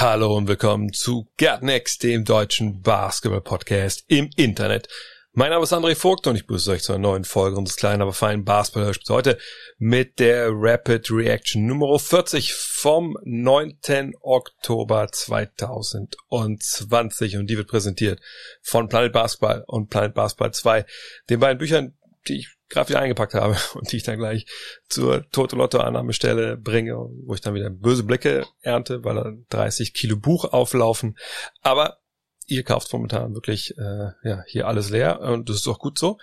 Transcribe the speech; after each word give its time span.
Hallo 0.00 0.34
und 0.34 0.48
willkommen 0.48 0.92
zu 0.94 1.28
Get 1.36 1.60
Next, 1.60 2.02
dem 2.04 2.24
deutschen 2.24 2.80
Basketball-Podcast 2.80 4.04
im 4.08 4.30
Internet. 4.34 4.88
Mein 5.34 5.50
Name 5.50 5.64
ist 5.64 5.74
André 5.74 5.94
Vogt 5.94 6.26
und 6.26 6.36
ich 6.36 6.46
begrüße 6.46 6.70
euch 6.70 6.82
zu 6.82 6.94
einer 6.94 7.02
neuen 7.02 7.24
Folge 7.24 7.58
unseres 7.58 7.76
kleinen, 7.76 8.00
aber 8.00 8.14
feinen 8.14 8.46
Basketball-Hörspiels 8.46 9.10
heute 9.10 9.36
mit 9.76 10.18
der 10.18 10.48
Rapid 10.52 11.10
Reaction 11.10 11.66
Nummer 11.66 11.98
40 11.98 12.54
vom 12.54 13.18
9. 13.24 14.14
Oktober 14.22 15.08
2020 15.12 17.36
und 17.36 17.50
die 17.50 17.58
wird 17.58 17.68
präsentiert 17.68 18.20
von 18.62 18.88
Planet 18.88 19.12
Basketball 19.12 19.64
und 19.66 19.90
Planet 19.90 20.14
Basketball 20.14 20.54
2, 20.54 20.86
den 21.28 21.40
beiden 21.40 21.58
Büchern, 21.58 21.94
die 22.28 22.38
ich 22.38 22.56
gerade 22.68 22.88
wieder 22.88 23.00
eingepackt 23.00 23.34
habe 23.34 23.56
und 23.74 23.90
die 23.90 23.96
ich 23.96 24.02
dann 24.02 24.18
gleich 24.18 24.46
zur 24.88 25.28
Toto-Lotto-Annahmestelle 25.30 26.56
bringe, 26.56 26.94
wo 26.94 27.34
ich 27.34 27.40
dann 27.40 27.54
wieder 27.54 27.70
böse 27.70 28.04
Blicke 28.04 28.46
ernte, 28.60 29.04
weil 29.04 29.16
da 29.16 29.32
30 29.50 29.92
Kilo 29.94 30.16
Buch 30.16 30.44
auflaufen. 30.44 31.16
Aber 31.62 31.98
ihr 32.46 32.64
kauft 32.64 32.92
momentan 32.92 33.34
wirklich 33.34 33.76
äh, 33.78 34.10
ja 34.24 34.42
hier 34.46 34.66
alles 34.66 34.90
leer 34.90 35.20
und 35.20 35.48
das 35.48 35.56
ist 35.56 35.68
auch 35.68 35.78
gut 35.78 35.98
so. 35.98 36.18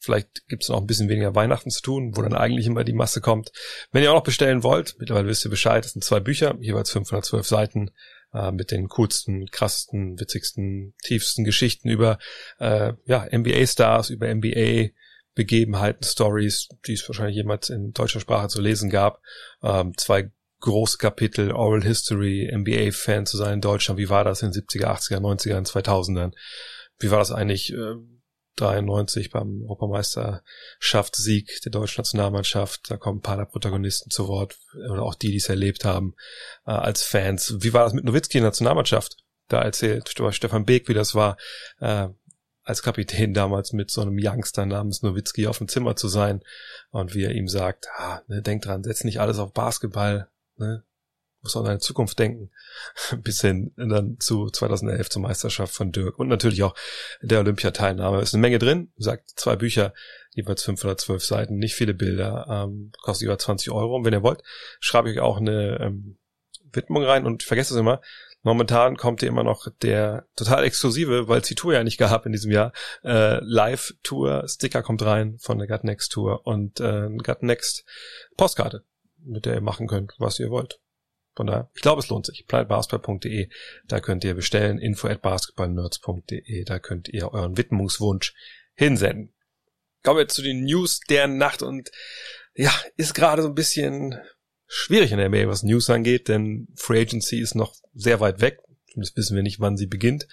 Vielleicht 0.00 0.46
gibt 0.46 0.62
es 0.62 0.68
noch 0.68 0.78
ein 0.78 0.86
bisschen 0.86 1.08
weniger 1.08 1.34
Weihnachten 1.34 1.70
zu 1.70 1.82
tun, 1.82 2.16
wo 2.16 2.22
dann 2.22 2.34
eigentlich 2.34 2.66
immer 2.66 2.84
die 2.84 2.92
Masse 2.92 3.20
kommt. 3.20 3.50
Wenn 3.90 4.04
ihr 4.04 4.12
auch 4.12 4.16
noch 4.16 4.22
bestellen 4.22 4.62
wollt, 4.62 4.94
mittlerweile 4.98 5.26
wisst 5.26 5.44
ihr 5.44 5.50
Bescheid, 5.50 5.84
das 5.84 5.92
sind 5.92 6.04
zwei 6.04 6.20
Bücher, 6.20 6.56
jeweils 6.60 6.92
512 6.92 7.46
Seiten 7.46 7.90
äh, 8.32 8.52
mit 8.52 8.70
den 8.70 8.88
coolsten, 8.88 9.46
krassesten, 9.46 10.18
witzigsten, 10.20 10.94
tiefsten 11.02 11.44
Geschichten 11.44 11.88
über 11.88 12.18
äh, 12.60 12.92
ja 13.06 13.26
NBA-Stars, 13.32 14.10
über 14.10 14.32
NBA 14.32 14.90
Begebenheiten, 15.38 16.02
Stories, 16.02 16.68
die 16.84 16.94
es 16.94 17.08
wahrscheinlich 17.08 17.36
jemals 17.36 17.70
in 17.70 17.92
deutscher 17.92 18.18
Sprache 18.18 18.48
zu 18.48 18.60
lesen 18.60 18.90
gab. 18.90 19.20
Ähm, 19.62 19.92
zwei 19.96 20.32
Großkapitel 20.58 21.52
Oral 21.52 21.84
History, 21.84 22.50
NBA-Fan 22.52 23.24
zu 23.24 23.36
sein 23.36 23.54
in 23.54 23.60
Deutschland. 23.60 24.00
Wie 24.00 24.08
war 24.08 24.24
das 24.24 24.42
in 24.42 24.50
den 24.50 24.64
70er, 24.64 24.86
80er, 24.86 25.20
90er, 25.20 25.64
2000ern? 25.64 26.32
Wie 26.98 27.12
war 27.12 27.20
das 27.20 27.30
eigentlich 27.30 27.72
äh, 27.72 27.94
93 28.56 29.30
beim 29.30 29.62
Europameisterschaftssieg 29.62 31.60
der 31.62 31.70
deutschen 31.70 32.00
Nationalmannschaft? 32.00 32.90
Da 32.90 32.96
kommen 32.96 33.18
ein 33.18 33.22
paar 33.22 33.36
der 33.36 33.44
Protagonisten 33.44 34.10
zu 34.10 34.26
Wort 34.26 34.58
oder 34.90 35.04
auch 35.04 35.14
die, 35.14 35.30
die 35.30 35.36
es 35.36 35.48
erlebt 35.48 35.84
haben 35.84 36.16
äh, 36.66 36.72
als 36.72 37.04
Fans. 37.04 37.58
Wie 37.60 37.72
war 37.72 37.84
das 37.84 37.92
mit 37.92 38.04
Nowitzki 38.04 38.38
in 38.38 38.42
der 38.42 38.50
Nationalmannschaft? 38.50 39.18
Da 39.46 39.62
erzählt 39.62 40.12
Stefan 40.30 40.64
Beek, 40.64 40.88
wie 40.88 40.94
das 40.94 41.14
war, 41.14 41.36
äh, 41.78 42.08
als 42.68 42.82
Kapitän 42.82 43.32
damals 43.32 43.72
mit 43.72 43.90
so 43.90 44.02
einem 44.02 44.18
Youngster 44.20 44.66
namens 44.66 45.02
Nowitzki 45.02 45.46
auf 45.46 45.56
dem 45.56 45.68
Zimmer 45.68 45.96
zu 45.96 46.06
sein. 46.06 46.42
Und 46.90 47.14
wie 47.14 47.24
er 47.24 47.32
ihm 47.32 47.48
sagt, 47.48 47.86
ah, 47.96 48.20
ne, 48.26 48.42
denk 48.42 48.60
dran, 48.60 48.84
setz 48.84 49.04
nicht 49.04 49.20
alles 49.20 49.38
auf 49.38 49.54
Basketball, 49.54 50.28
ne, 50.56 50.84
muss 51.40 51.56
an 51.56 51.64
deine 51.64 51.78
Zukunft 51.78 52.18
denken, 52.18 52.50
bis 53.22 53.40
hin 53.40 53.72
dann 53.76 54.18
zu 54.20 54.50
2011 54.50 55.08
zur 55.08 55.22
Meisterschaft 55.22 55.72
von 55.72 55.92
Dirk. 55.92 56.18
Und 56.18 56.28
natürlich 56.28 56.62
auch 56.62 56.74
der 57.22 57.38
Olympiateilnahme. 57.38 58.20
Ist 58.20 58.34
eine 58.34 58.42
Menge 58.42 58.58
drin, 58.58 58.92
sagt 58.98 59.30
zwei 59.36 59.56
Bücher, 59.56 59.94
jeweils 60.32 60.62
512 60.64 61.24
Seiten, 61.24 61.56
nicht 61.56 61.74
viele 61.74 61.94
Bilder, 61.94 62.46
ähm, 62.50 62.92
kostet 63.00 63.24
über 63.24 63.38
20 63.38 63.70
Euro. 63.70 63.96
Und 63.96 64.04
wenn 64.04 64.12
ihr 64.12 64.22
wollt, 64.22 64.42
schreibe 64.78 65.10
ich 65.10 65.20
auch 65.20 65.38
eine 65.38 65.80
ähm, 65.80 66.18
Widmung 66.70 67.04
rein. 67.04 67.24
Und 67.24 67.44
vergesst 67.44 67.70
es 67.70 67.78
immer, 67.78 68.02
Momentan 68.42 68.96
kommt 68.96 69.22
ja 69.22 69.28
immer 69.28 69.42
noch 69.42 69.68
der 69.82 70.26
total 70.36 70.64
exklusive, 70.64 71.28
weil 71.28 71.40
es 71.40 71.48
die 71.48 71.54
Tour 71.54 71.74
ja 71.74 71.82
nicht 71.82 71.98
gab 71.98 72.24
in 72.24 72.32
diesem 72.32 72.52
Jahr, 72.52 72.72
äh, 73.02 73.38
Live-Tour, 73.42 74.46
Sticker 74.46 74.82
kommt 74.82 75.02
rein 75.02 75.38
von 75.40 75.58
der 75.58 75.66
Gut 75.66 75.84
Next 75.84 76.12
Tour 76.12 76.46
und 76.46 76.80
äh, 76.80 77.08
Gut 77.08 77.42
Next 77.42 77.84
Postkarte, 78.36 78.84
mit 79.18 79.44
der 79.44 79.54
ihr 79.54 79.60
machen 79.60 79.88
könnt, 79.88 80.14
was 80.18 80.38
ihr 80.38 80.50
wollt. 80.50 80.80
Von 81.34 81.46
daher, 81.46 81.70
ich 81.74 81.82
glaube, 81.82 82.00
es 82.00 82.08
lohnt 82.08 82.26
sich. 82.26 82.46
planetbasketball.de, 82.46 83.48
da 83.86 84.00
könnt 84.00 84.24
ihr 84.24 84.34
bestellen, 84.34 84.78
info 84.78 85.08
at 85.08 85.22
basketballnerds.de, 85.22 86.64
da 86.64 86.78
könnt 86.78 87.08
ihr 87.08 87.32
euren 87.32 87.56
Widmungswunsch 87.56 88.34
hinsenden. 88.74 89.34
Kommen 90.02 90.18
wir 90.18 90.28
zu 90.28 90.42
den 90.42 90.64
News 90.64 91.00
der 91.08 91.26
Nacht 91.28 91.62
und 91.62 91.90
ja, 92.54 92.72
ist 92.96 93.14
gerade 93.14 93.42
so 93.42 93.48
ein 93.48 93.54
bisschen 93.54 94.20
schwierig 94.68 95.10
in 95.10 95.18
der 95.18 95.28
NBA, 95.28 95.48
was 95.48 95.62
News 95.62 95.90
angeht, 95.90 96.28
denn 96.28 96.68
Free 96.76 97.00
Agency 97.00 97.40
ist 97.40 97.54
noch 97.54 97.74
sehr 97.94 98.20
weit 98.20 98.40
weg. 98.40 98.58
Das 98.94 99.16
wissen 99.16 99.34
wir 99.34 99.42
nicht, 99.42 99.60
wann 99.60 99.76
sie 99.76 99.86
beginnt. 99.86 100.28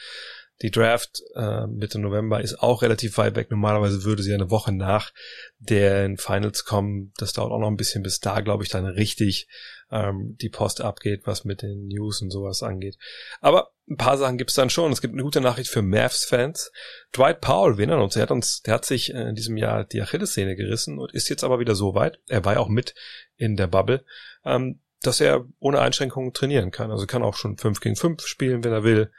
Die 0.61 0.71
Draft 0.71 1.21
äh, 1.35 1.67
Mitte 1.67 1.99
November 1.99 2.39
ist 2.39 2.61
auch 2.61 2.81
relativ 2.81 3.17
weit 3.17 3.35
weg. 3.35 3.51
Normalerweise 3.51 4.03
würde 4.03 4.23
sie 4.23 4.33
eine 4.33 4.49
Woche 4.49 4.71
nach 4.71 5.11
den 5.59 6.17
Finals 6.17 6.63
kommen. 6.63 7.11
Das 7.17 7.33
dauert 7.33 7.51
auch 7.51 7.59
noch 7.59 7.67
ein 7.67 7.75
bisschen, 7.75 8.03
bis 8.03 8.21
da, 8.21 8.39
glaube 8.39 8.63
ich, 8.63 8.69
dann 8.69 8.85
richtig 8.85 9.47
ähm, 9.91 10.37
die 10.39 10.49
Post 10.49 10.81
abgeht, 10.81 11.21
was 11.25 11.43
mit 11.43 11.61
den 11.61 11.87
News 11.87 12.21
und 12.21 12.31
sowas 12.31 12.63
angeht. 12.63 12.97
Aber 13.41 13.71
ein 13.89 13.97
paar 13.97 14.17
Sachen 14.17 14.37
gibt 14.37 14.49
es 14.49 14.55
dann 14.55 14.69
schon. 14.69 14.91
Es 14.91 15.01
gibt 15.01 15.13
eine 15.13 15.23
gute 15.23 15.41
Nachricht 15.41 15.69
für 15.69 15.81
Mavs-Fans. 15.81 16.71
Dwight 17.15 17.41
Powell, 17.41 17.77
wir 17.77 17.85
erinnern 17.85 18.01
uns, 18.01 18.13
der 18.13 18.23
hat 18.23 18.31
uns, 18.31 18.61
der 18.61 18.75
hat 18.75 18.85
sich 18.85 19.11
in 19.11 19.35
diesem 19.35 19.57
Jahr 19.57 19.83
die 19.83 20.01
Achillessehne 20.01 20.55
gerissen 20.55 20.97
und 20.97 21.13
ist 21.13 21.29
jetzt 21.29 21.43
aber 21.43 21.59
wieder 21.59 21.75
so 21.75 21.95
weit. 21.95 22.19
Er 22.27 22.45
war 22.45 22.53
ja 22.53 22.59
auch 22.59 22.69
mit 22.69 22.95
in 23.35 23.57
der 23.57 23.67
Bubble, 23.67 24.05
ähm, 24.43 24.79
dass 25.01 25.19
er 25.19 25.45
ohne 25.59 25.81
Einschränkungen 25.81 26.33
trainieren 26.33 26.71
kann. 26.71 26.91
Also 26.91 27.05
kann 27.05 27.23
auch 27.23 27.35
schon 27.35 27.57
5 27.57 27.79
gegen 27.81 27.95
5 27.95 28.25
spielen, 28.25 28.63
wenn 28.63 28.71
er 28.71 28.83
will. 28.83 29.11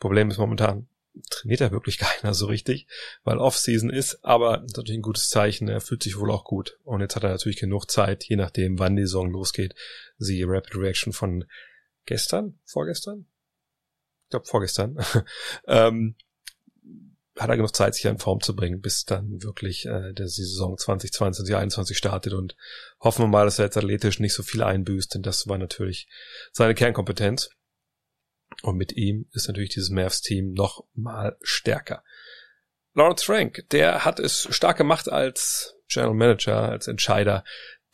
Problem 0.00 0.30
ist 0.30 0.38
momentan, 0.38 0.88
trainiert 1.30 1.60
er 1.60 1.70
wirklich 1.70 1.98
keiner 1.98 2.34
so 2.34 2.46
richtig, 2.46 2.88
weil 3.22 3.38
Off-Season 3.38 3.90
ist, 3.90 4.24
aber 4.24 4.58
das 4.58 4.72
ist 4.72 4.76
natürlich 4.76 4.98
ein 4.98 5.02
gutes 5.02 5.28
Zeichen, 5.28 5.68
er 5.68 5.80
fühlt 5.80 6.02
sich 6.02 6.18
wohl 6.18 6.30
auch 6.30 6.44
gut. 6.44 6.78
Und 6.82 7.00
jetzt 7.00 7.14
hat 7.14 7.22
er 7.22 7.30
natürlich 7.30 7.60
genug 7.60 7.90
Zeit, 7.90 8.24
je 8.24 8.36
nachdem, 8.36 8.78
wann 8.78 8.96
die 8.96 9.02
Saison 9.02 9.30
losgeht. 9.30 9.74
Sie 10.18 10.42
Rapid 10.42 10.76
Reaction 10.76 11.12
von 11.12 11.44
gestern, 12.06 12.58
vorgestern? 12.64 13.26
Ich 14.24 14.30
glaube 14.30 14.46
vorgestern. 14.46 14.98
ähm, 15.66 16.16
hat 17.38 17.48
er 17.48 17.56
genug 17.56 17.74
Zeit, 17.74 17.94
sich 17.94 18.04
in 18.04 18.18
Form 18.18 18.40
zu 18.40 18.54
bringen, 18.54 18.80
bis 18.80 19.04
dann 19.04 19.42
wirklich 19.42 19.86
äh, 19.86 20.12
der 20.12 20.28
Saison 20.28 20.76
2020, 20.76 21.40
2021 21.42 21.96
startet 21.96 22.34
und 22.34 22.54
hoffen 23.00 23.24
wir 23.24 23.28
mal, 23.28 23.46
dass 23.46 23.58
er 23.58 23.64
jetzt 23.66 23.78
athletisch 23.78 24.20
nicht 24.20 24.34
so 24.34 24.42
viel 24.42 24.62
einbüßt, 24.62 25.14
denn 25.14 25.22
das 25.22 25.48
war 25.48 25.56
natürlich 25.56 26.06
seine 26.52 26.74
Kernkompetenz. 26.74 27.50
Und 28.62 28.76
mit 28.76 28.92
ihm 28.92 29.26
ist 29.32 29.48
natürlich 29.48 29.70
dieses 29.70 29.90
Mavs-Team 29.90 30.52
noch 30.52 30.84
mal 30.94 31.36
stärker. 31.42 32.02
Lawrence 32.94 33.24
Frank, 33.24 33.64
der 33.70 34.04
hat 34.04 34.18
es 34.18 34.48
stark 34.50 34.76
gemacht 34.76 35.08
als 35.08 35.76
General 35.88 36.14
Manager, 36.14 36.70
als 36.70 36.88
Entscheider 36.88 37.44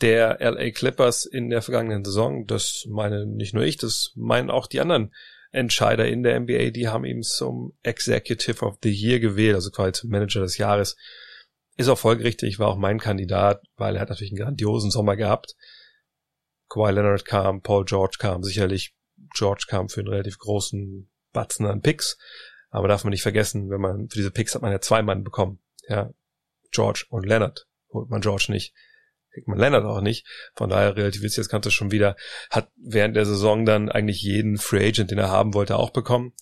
der 0.01 0.39
LA 0.41 0.71
Clippers 0.71 1.27
in 1.27 1.51
der 1.51 1.63
vergangenen 1.63 2.05
Saison. 2.05 2.47
Das 2.47 2.87
meine 2.89 3.27
nicht 3.27 3.55
nur 3.55 3.65
ich, 3.65 3.77
das 3.77 4.13
meinen 4.15 4.51
auch 4.51 4.67
die 4.67 4.81
anderen 4.81 5.13
Entscheider 5.53 6.07
in 6.07 6.23
der 6.23 6.39
NBA, 6.41 6.71
die 6.71 6.89
haben 6.89 7.05
ihn 7.05 7.23
zum 7.23 7.79
Executive 7.83 8.65
of 8.65 8.77
the 8.83 8.91
Year 8.91 9.21
gewählt, 9.21 9.55
also 9.55 9.71
quasi 9.71 9.93
zum 9.93 10.11
Manager 10.11 10.41
des 10.41 10.59
Jahres. 10.59 10.97
Ist 11.77 11.89
auch 11.89 11.99
folgerichtig, 11.99 12.59
war 12.59 12.69
auch 12.69 12.77
mein 12.77 12.99
Kandidat, 12.99 13.63
weil 13.77 13.97
er 13.97 14.03
hat 14.03 14.09
natürlich 14.09 14.33
einen 14.33 14.43
grandiosen 14.43 14.91
Sommer 14.91 15.17
gehabt. 15.17 15.55
Kawhi 16.69 16.91
Leonard 16.91 17.25
kam, 17.25 17.63
Paul 17.63 17.85
George 17.85 18.17
kam, 18.19 18.43
sicherlich 18.43 18.95
George 19.35 19.67
kam 19.69 19.89
für 19.89 20.01
einen 20.01 20.09
relativ 20.09 20.39
großen 20.39 21.11
Batzen 21.33 21.67
an 21.67 21.83
Picks. 21.83 22.19
Aber 22.71 22.89
darf 22.89 23.05
man 23.05 23.11
nicht 23.11 23.23
vergessen, 23.23 23.71
wenn 23.71 23.81
man, 23.81 24.09
für 24.09 24.19
diese 24.19 24.31
Picks 24.31 24.55
hat 24.55 24.63
man 24.63 24.73
ja 24.73 24.81
zwei 24.81 25.03
Mann 25.03 25.25
bekommen. 25.25 25.61
Ja, 25.89 26.13
George 26.73 27.07
und 27.09 27.25
Leonard. 27.25 27.67
Holt 27.93 28.11
man 28.11 28.21
George 28.21 28.47
nicht, 28.49 28.75
kriegt 29.33 29.49
man 29.49 29.59
Leonard 29.59 29.85
auch 29.85 30.01
nicht. 30.01 30.27
Von 30.55 30.71
daher 30.71 30.97
relativiert 30.97 31.39
das 31.39 31.49
Ganze 31.49 31.71
schon 31.71 31.91
wieder. 31.91 32.17
Hat 32.51 32.71
während 32.77 33.17
der 33.17 33.25
Saison 33.25 33.65
dann 33.65 33.89
eigentlich 33.89 34.21
jeden 34.23 34.59
Free 34.59 34.89
Agent, 34.89 35.11
den 35.11 35.19
er 35.19 35.31
haben 35.31 35.55
wollte, 35.55 35.77
auch 35.77 35.91
bekommen. 35.91 36.33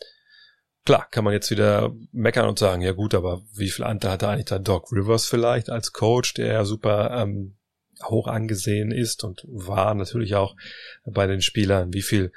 Klar, 0.84 1.08
kann 1.10 1.24
man 1.24 1.32
jetzt 1.32 1.50
wieder 1.50 1.94
meckern 2.12 2.48
und 2.48 2.58
sagen, 2.58 2.82
ja 2.82 2.92
gut, 2.92 3.14
aber 3.14 3.42
wie 3.54 3.70
viel 3.70 3.84
Anteil 3.84 4.12
hatte 4.12 4.28
eigentlich 4.28 4.46
da 4.46 4.58
Doc 4.58 4.92
Rivers 4.92 5.26
vielleicht 5.26 5.70
als 5.70 5.92
Coach, 5.92 6.34
der 6.34 6.46
ja 6.46 6.64
super 6.64 7.10
ähm, 7.12 7.56
hoch 8.02 8.26
angesehen 8.26 8.90
ist 8.90 9.24
und 9.24 9.44
war 9.48 9.94
natürlich 9.94 10.34
auch 10.34 10.56
bei 11.04 11.26
den 11.26 11.40
Spielern. 11.40 11.92
Wie 11.92 12.02
viel 12.02 12.32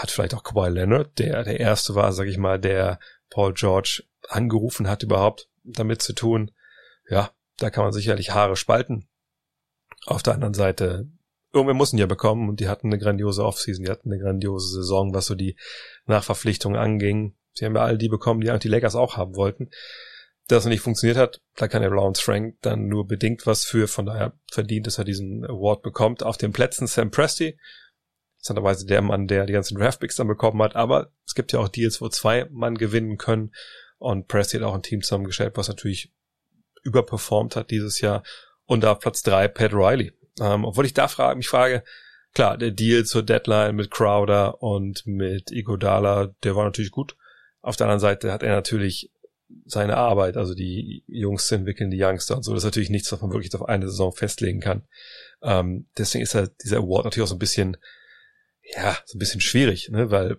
hat 0.00 0.10
vielleicht 0.10 0.34
auch 0.34 0.42
Kawhi 0.42 0.70
Leonard, 0.70 1.18
der 1.18 1.44
der 1.44 1.60
erste 1.60 1.94
war, 1.94 2.12
sag 2.12 2.26
ich 2.26 2.38
mal, 2.38 2.58
der 2.58 2.98
Paul 3.28 3.52
George 3.52 4.02
angerufen 4.28 4.88
hat, 4.88 5.02
überhaupt 5.02 5.48
damit 5.62 6.00
zu 6.00 6.14
tun. 6.14 6.50
Ja, 7.08 7.30
da 7.58 7.70
kann 7.70 7.84
man 7.84 7.92
sicherlich 7.92 8.32
Haare 8.32 8.56
spalten. 8.56 9.08
Auf 10.06 10.22
der 10.22 10.34
anderen 10.34 10.54
Seite, 10.54 11.06
irgendwer 11.52 11.74
muss 11.74 11.92
ihn 11.92 11.98
ja 11.98 12.06
bekommen 12.06 12.48
und 12.48 12.60
die 12.60 12.68
hatten 12.68 12.88
eine 12.88 12.98
grandiose 12.98 13.44
Offseason, 13.44 13.84
die 13.84 13.90
hatten 13.90 14.10
eine 14.10 14.22
grandiose 14.22 14.74
Saison, 14.74 15.12
was 15.12 15.26
so 15.26 15.34
die 15.34 15.56
Nachverpflichtungen 16.06 16.78
anging. 16.78 17.36
Sie 17.52 17.66
haben 17.66 17.76
ja 17.76 17.82
all 17.82 17.98
die 17.98 18.08
bekommen, 18.08 18.40
die 18.40 18.58
die 18.58 18.68
Lakers 18.68 18.94
auch 18.94 19.16
haben 19.18 19.36
wollten. 19.36 19.70
das 20.48 20.64
nicht 20.64 20.80
funktioniert 20.80 21.18
hat, 21.18 21.42
da 21.56 21.68
kann 21.68 21.82
der 21.82 21.90
Lawrence 21.90 22.22
Frank 22.22 22.56
dann 22.62 22.88
nur 22.88 23.06
bedingt 23.06 23.46
was 23.46 23.64
für, 23.64 23.86
von 23.86 24.06
daher 24.06 24.32
verdient, 24.50 24.86
dass 24.86 24.98
er 24.98 25.04
diesen 25.04 25.44
Award 25.44 25.82
bekommt. 25.82 26.22
Auf 26.22 26.38
den 26.38 26.52
Plätzen 26.52 26.86
Sam 26.86 27.10
Presti, 27.10 27.58
interessanterweise 28.40 28.86
der 28.86 29.02
Mann, 29.02 29.26
der 29.26 29.44
die 29.44 29.52
ganzen 29.52 29.78
Draftpicks 29.78 30.16
dann 30.16 30.26
bekommen 30.26 30.62
hat, 30.62 30.74
aber 30.74 31.12
es 31.26 31.34
gibt 31.34 31.52
ja 31.52 31.60
auch 31.60 31.68
Deals, 31.68 32.00
wo 32.00 32.08
zwei 32.08 32.46
Mann 32.50 32.76
gewinnen 32.76 33.18
können 33.18 33.52
und 33.98 34.28
Presti 34.28 34.56
hat 34.56 34.64
auch 34.64 34.74
ein 34.74 34.82
Team 34.82 35.02
zusammengestellt, 35.02 35.56
was 35.56 35.68
natürlich 35.68 36.12
überperformt 36.82 37.54
hat 37.54 37.70
dieses 37.70 38.00
Jahr 38.00 38.22
und 38.64 38.84
auf 38.86 39.00
Platz 39.00 39.22
drei 39.22 39.46
Pat 39.46 39.74
Riley. 39.74 40.12
Ähm, 40.40 40.64
obwohl 40.64 40.86
ich 40.86 40.94
da 40.94 41.06
frage, 41.06 41.36
mich 41.36 41.48
frage, 41.48 41.84
klar, 42.32 42.56
der 42.56 42.70
Deal 42.70 43.04
zur 43.04 43.22
Deadline 43.22 43.76
mit 43.76 43.90
Crowder 43.90 44.62
und 44.62 45.06
mit 45.06 45.50
Igodala, 45.50 46.34
der 46.42 46.56
war 46.56 46.64
natürlich 46.64 46.92
gut. 46.92 47.16
Auf 47.60 47.76
der 47.76 47.88
anderen 47.88 48.00
Seite 48.00 48.32
hat 48.32 48.42
er 48.42 48.54
natürlich 48.54 49.12
seine 49.66 49.98
Arbeit, 49.98 50.38
also 50.38 50.54
die 50.54 51.04
Jungs 51.08 51.50
entwickeln, 51.52 51.90
die 51.90 52.02
Youngster 52.02 52.36
und 52.36 52.42
so, 52.42 52.54
das 52.54 52.62
ist 52.62 52.68
natürlich 52.68 52.88
nichts, 52.88 53.12
was 53.12 53.20
man 53.20 53.32
wirklich 53.32 53.54
auf 53.54 53.68
eine 53.68 53.88
Saison 53.88 54.12
festlegen 54.12 54.60
kann. 54.60 54.86
Ähm, 55.42 55.88
deswegen 55.98 56.22
ist 56.22 56.34
halt 56.34 56.52
dieser 56.64 56.78
Award 56.78 57.04
natürlich 57.04 57.24
auch 57.24 57.30
so 57.30 57.34
ein 57.34 57.40
bisschen, 57.40 57.76
ja, 58.62 58.96
so 59.04 59.16
ein 59.16 59.18
bisschen 59.18 59.40
schwierig, 59.40 59.88
ne, 59.90 60.10
weil 60.10 60.36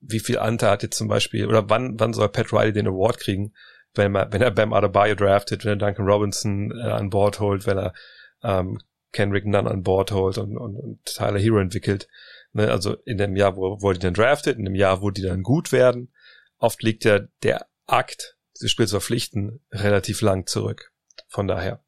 wie 0.00 0.20
viel 0.20 0.38
Anteil 0.38 0.70
hat 0.70 0.82
jetzt 0.82 0.96
zum 0.96 1.08
Beispiel, 1.08 1.46
oder 1.46 1.70
wann, 1.70 1.98
wann 1.98 2.12
soll 2.12 2.28
Pat 2.28 2.52
Riley 2.52 2.72
den 2.72 2.88
Award 2.88 3.18
kriegen, 3.18 3.54
wenn, 3.94 4.12
man, 4.12 4.32
wenn 4.32 4.42
er 4.42 4.50
Bam 4.50 4.72
Adebayo 4.72 5.14
draftet, 5.14 5.64
wenn 5.64 5.72
er 5.72 5.86
Duncan 5.86 6.06
Robinson 6.06 6.72
äh, 6.72 6.90
an 6.90 7.10
Bord 7.10 7.40
holt, 7.40 7.66
wenn 7.66 7.78
er 7.78 7.94
ähm, 8.42 8.80
Kenrick 9.12 9.46
Nunn 9.46 9.68
an 9.68 9.82
Bord 9.82 10.10
holt 10.10 10.38
und, 10.38 10.56
und, 10.56 10.76
und 10.76 11.04
Tyler 11.04 11.38
Hero 11.38 11.58
entwickelt. 11.58 12.08
Ne, 12.52 12.70
also 12.70 12.94
in 13.04 13.18
dem 13.18 13.36
Jahr, 13.36 13.56
wo, 13.56 13.80
wo 13.80 13.92
die 13.92 13.98
dann 13.98 14.14
draftet, 14.14 14.58
in 14.58 14.64
dem 14.64 14.74
Jahr, 14.74 15.02
wo 15.02 15.10
die 15.10 15.22
dann 15.22 15.42
gut 15.42 15.72
werden, 15.72 16.12
oft 16.58 16.82
liegt 16.82 17.04
ja 17.04 17.20
der 17.42 17.66
Akt, 17.86 18.36
dieses 18.56 18.70
Spiel 18.70 18.86
zu 18.86 18.96
verpflichten, 18.96 19.60
relativ 19.70 20.20
lang 20.20 20.46
zurück. 20.46 20.92
Von 21.28 21.46
daher 21.46 21.82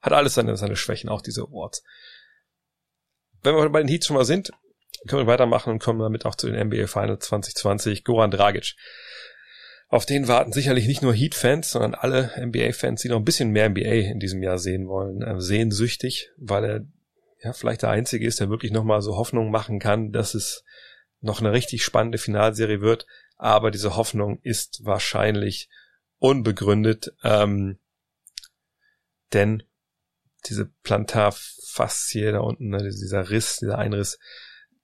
hat 0.00 0.12
alles 0.12 0.34
seine, 0.34 0.56
seine 0.56 0.76
Schwächen, 0.76 1.08
auch 1.08 1.22
diese 1.22 1.42
Awards. 1.42 1.84
Wenn 3.42 3.54
wir 3.54 3.68
bei 3.70 3.80
den 3.80 3.88
Heats 3.88 4.06
schon 4.06 4.16
mal 4.16 4.24
sind, 4.24 4.50
können 5.08 5.22
wir 5.22 5.32
weitermachen 5.32 5.72
und 5.72 5.82
kommen 5.82 6.00
damit 6.00 6.26
auch 6.26 6.34
zu 6.34 6.50
den 6.50 6.68
NBA 6.68 6.86
Finals 6.86 7.26
2020. 7.26 8.04
Goran 8.04 8.30
Dragic. 8.30 8.74
Auf 9.88 10.06
den 10.06 10.28
warten 10.28 10.52
sicherlich 10.52 10.86
nicht 10.86 11.02
nur 11.02 11.12
Heat-Fans, 11.12 11.70
sondern 11.70 11.94
alle 11.94 12.30
NBA-Fans, 12.38 13.02
die 13.02 13.08
noch 13.08 13.18
ein 13.18 13.24
bisschen 13.24 13.50
mehr 13.50 13.68
NBA 13.68 14.10
in 14.10 14.20
diesem 14.20 14.42
Jahr 14.42 14.58
sehen 14.58 14.88
wollen, 14.88 15.20
äh, 15.20 15.38
sehnsüchtig, 15.40 16.30
weil 16.38 16.64
er 16.64 16.80
ja 17.42 17.52
vielleicht 17.52 17.82
der 17.82 17.90
Einzige 17.90 18.26
ist, 18.26 18.40
der 18.40 18.48
wirklich 18.48 18.72
nochmal 18.72 19.02
so 19.02 19.16
Hoffnung 19.16 19.50
machen 19.50 19.80
kann, 19.80 20.12
dass 20.12 20.34
es 20.34 20.64
noch 21.20 21.40
eine 21.40 21.52
richtig 21.52 21.84
spannende 21.84 22.16
Finalserie 22.18 22.80
wird 22.80 23.06
aber 23.42 23.72
diese 23.72 23.96
Hoffnung 23.96 24.38
ist 24.42 24.84
wahrscheinlich 24.84 25.68
unbegründet, 26.20 27.12
ähm, 27.24 27.80
denn 29.32 29.64
diese 30.46 30.66
Plantarfaszie 30.82 32.32
da 32.32 32.40
unten, 32.40 32.70
ne, 32.70 32.82
dieser 32.82 33.30
Riss, 33.30 33.58
dieser 33.58 33.78
Einriss, 33.78 34.18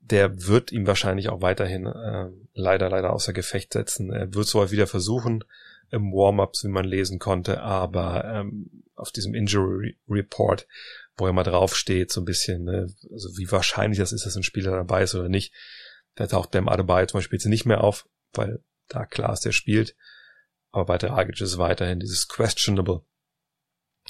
der 0.01 0.47
wird 0.47 0.73
ihm 0.73 0.87
wahrscheinlich 0.87 1.29
auch 1.29 1.43
weiterhin 1.43 1.87
äh, 1.87 2.31
leider, 2.55 2.89
leider 2.89 3.13
außer 3.13 3.33
Gefecht 3.33 3.73
setzen. 3.73 4.13
Er 4.13 4.33
wird 4.35 4.47
es 4.47 4.55
wieder 4.55 4.87
versuchen 4.87 5.45
im 5.91 6.13
Warm-ups, 6.13 6.65
wie 6.65 6.69
man 6.69 6.85
lesen 6.85 7.19
konnte, 7.19 7.63
aber 7.63 8.25
ähm, 8.25 8.85
auf 8.95 9.11
diesem 9.11 9.35
Injury 9.35 9.99
Report, 10.09 10.67
wo 11.17 11.27
er 11.27 11.33
mal 11.33 11.45
draufsteht, 11.45 12.13
so 12.13 12.21
ein 12.21 12.27
bisschen, 12.27 12.65
ne, 12.65 12.95
also 13.11 13.37
wie 13.37 13.51
wahrscheinlich 13.51 13.99
das 13.99 14.13
ist, 14.13 14.27
dass 14.27 14.37
ein 14.37 14.43
Spieler 14.43 14.73
dabei 14.73 15.03
ist 15.03 15.15
oder 15.15 15.29
nicht, 15.29 15.53
da 16.15 16.27
taucht 16.27 16.51
Bam 16.51 16.69
Adebayo 16.69 17.07
zum 17.07 17.19
Beispiel 17.19 17.39
jetzt 17.39 17.47
nicht 17.47 17.67
mehr 17.67 17.85
auf 17.85 18.07
weil 18.33 18.63
da 18.89 19.07
klar 19.07 19.33
ist, 19.33 19.45
der 19.45 19.53
spielt. 19.53 19.97
Aber 20.71 20.87
bei 20.87 20.99
Dragic 20.99 21.41
ist 21.41 21.59
weiterhin 21.59 22.01
dieses 22.01 22.29
questionable. 22.29 23.03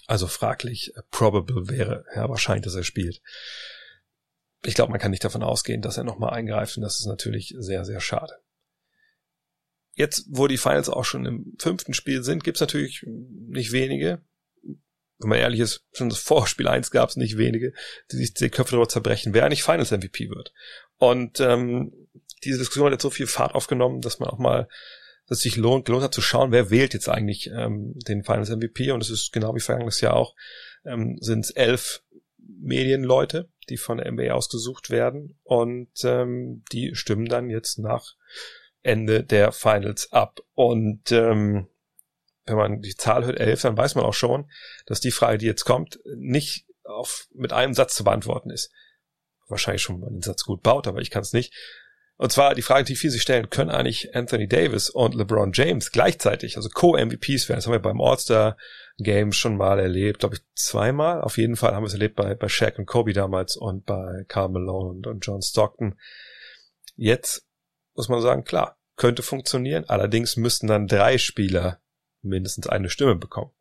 Also 0.09 0.27
fraglich, 0.27 0.97
äh, 0.97 1.03
probable 1.11 1.69
wäre 1.69 2.05
ja 2.17 2.29
wahrscheinlich, 2.29 2.65
dass 2.65 2.75
er 2.75 2.83
spielt. 2.83 3.21
Ich 4.65 4.75
glaube, 4.75 4.91
man 4.91 4.99
kann 4.99 5.13
nicht 5.13 5.23
davon 5.23 5.45
ausgehen, 5.45 5.83
dass 5.83 5.99
er 5.99 6.05
nochmal 6.05 6.31
eingreift 6.31 6.77
und 6.77 6.83
das 6.83 6.99
ist 6.99 7.07
natürlich 7.07 7.55
sehr, 7.59 7.85
sehr 7.85 8.01
schade. 8.01 8.35
Jetzt, 9.95 10.27
wo 10.31 10.49
die 10.49 10.59
Finals 10.59 10.89
auch 10.89 11.05
schon 11.05 11.27
im 11.27 11.55
fünften 11.59 11.95
Spiel 11.95 12.25
sind, 12.25 12.43
gibt's 12.43 12.61
natürlich 12.61 13.05
nicht 13.07 13.71
wenige, 13.71 14.23
wenn 15.19 15.29
man 15.29 15.39
ehrlich 15.39 15.61
ist, 15.61 15.85
schon 15.93 16.09
das 16.09 16.19
Vorspiel 16.19 16.69
1 16.69 16.91
gab 16.91 17.11
es 17.11 17.17
nicht 17.17 17.37
wenige, 17.37 17.73
die 18.11 18.17
sich 18.17 18.35
die 18.35 18.51
Köpfe 18.51 18.73
darüber 18.73 18.89
zerbrechen, 18.89 19.35
wer 19.35 19.45
eigentlich 19.45 19.65
Finals 19.65 19.91
MVP 19.91 20.31
wird. 20.31 20.53
Und 20.97 21.41
ähm, 21.41 21.93
diese 22.45 22.59
Diskussion 22.59 22.87
hat 22.87 22.93
jetzt 22.93 23.03
so 23.03 23.11
viel 23.11 23.27
Fahrt 23.27 23.55
aufgenommen, 23.55 24.01
dass 24.01 24.21
man 24.21 24.31
auch 24.31 24.39
mal, 24.39 24.69
dass 25.29 25.41
sich 25.41 25.57
lohnt, 25.57 25.85
gelohnt 25.85 26.05
hat 26.05 26.15
zu 26.15 26.23
schauen, 26.23 26.53
wer 26.53 26.71
wählt 26.71 26.95
jetzt 26.95 27.09
eigentlich 27.09 27.51
ähm, 27.53 27.95
den 28.07 28.25
Finals 28.25 28.51
MVP. 28.51 28.91
Und 28.93 29.03
es 29.03 29.11
ist 29.11 29.33
genau 29.33 29.55
wie 29.55 29.61
vergangenes 29.61 30.01
Jahr 30.01 30.15
auch, 30.15 30.35
ähm, 30.85 31.19
sind 31.21 31.45
es 31.45 31.51
elf 31.51 32.03
Medienleute, 32.39 33.51
die 33.69 33.77
von 33.77 33.99
der 33.99 34.11
NBA 34.11 34.33
ausgesucht 34.33 34.91
werden. 34.91 35.39
Und 35.43 35.91
ähm, 36.05 36.65
die 36.73 36.95
stimmen 36.95 37.27
dann 37.27 37.51
jetzt 37.51 37.79
nach 37.79 38.15
Ende 38.83 39.23
der 39.23 39.53
Finals 39.53 40.13
ab. 40.13 40.41
Und 40.55 41.13
ähm, 41.13 41.69
wenn 42.47 42.57
man 42.57 42.81
die 42.81 42.97
Zahl 42.97 43.27
hört, 43.27 43.39
elf, 43.39 43.63
dann 43.63 43.77
weiß 43.77 43.95
man 43.95 44.05
auch 44.05 44.15
schon, 44.15 44.51
dass 44.87 45.01
die 45.01 45.11
Frage, 45.11 45.39
die 45.39 45.47
jetzt 45.47 45.65
kommt, 45.65 46.01
nicht 46.17 46.67
auf, 46.85 47.29
mit 47.35 47.53
einem 47.53 47.75
Satz 47.75 47.95
zu 47.95 48.05
beantworten 48.05 48.51
ist. 48.51 48.73
Wahrscheinlich 49.47 49.83
schon, 49.83 49.97
wenn 49.97 50.01
man 50.01 50.15
den 50.15 50.23
Satz 50.23 50.45
gut 50.45 50.63
baut, 50.63 50.87
aber 50.87 51.01
ich 51.01 51.11
kann 51.11 51.23
es 51.23 51.35
nicht. 51.35 51.53
Und 52.21 52.33
zwar 52.33 52.57
die 52.57 52.63
Frage, 52.63 52.85
die 52.85 52.97
viele 52.97 53.13
sich 53.13 53.23
stellen, 53.23 53.49
können 53.49 53.71
eigentlich 53.71 54.15
Anthony 54.17 54.49
Davis 54.49 54.91
und 54.91 55.15
LeBron 55.15 55.53
James 55.55 55.93
gleichzeitig, 55.93 56.57
also 56.57 56.69
Co-MVPs 56.69 57.49
werden? 57.49 57.59
Das 57.59 57.67
haben 57.67 57.75
wir 57.75 57.79
beim 57.79 58.01
All-Star-Game 58.01 59.31
schon 59.31 59.57
mal 59.57 59.79
erlebt, 59.79 60.19
glaube 60.19 60.35
ich 60.35 60.43
zweimal. 60.57 61.23
Auf 61.23 61.39
jeden 61.39 61.55
Fall 61.55 61.75
haben 61.75 61.85
wir 61.85 61.87
es 61.87 61.93
erlebt 61.93 62.17
bei, 62.17 62.35
bei 62.35 62.49
Shaq 62.49 62.77
und 62.77 62.87
Kobe 62.87 63.13
damals 63.13 63.57
und 63.57 63.87
bei 63.87 64.25
Carl 64.27 64.49
Malone 64.49 64.89
und, 64.91 65.07
und 65.07 65.25
John 65.25 65.43
Stockton. 65.43 65.97
Jetzt 66.97 67.47
muss 67.95 68.09
man 68.09 68.21
sagen, 68.21 68.43
klar, 68.43 68.77
könnte 68.97 69.23
funktionieren. 69.23 69.85
Allerdings 69.87 70.37
müssten 70.37 70.67
dann 70.67 70.89
drei 70.89 71.19
Spieler 71.19 71.81
mindestens 72.23 72.67
eine 72.67 72.91
Stimme 72.91 73.15
bekommen. 73.15 73.53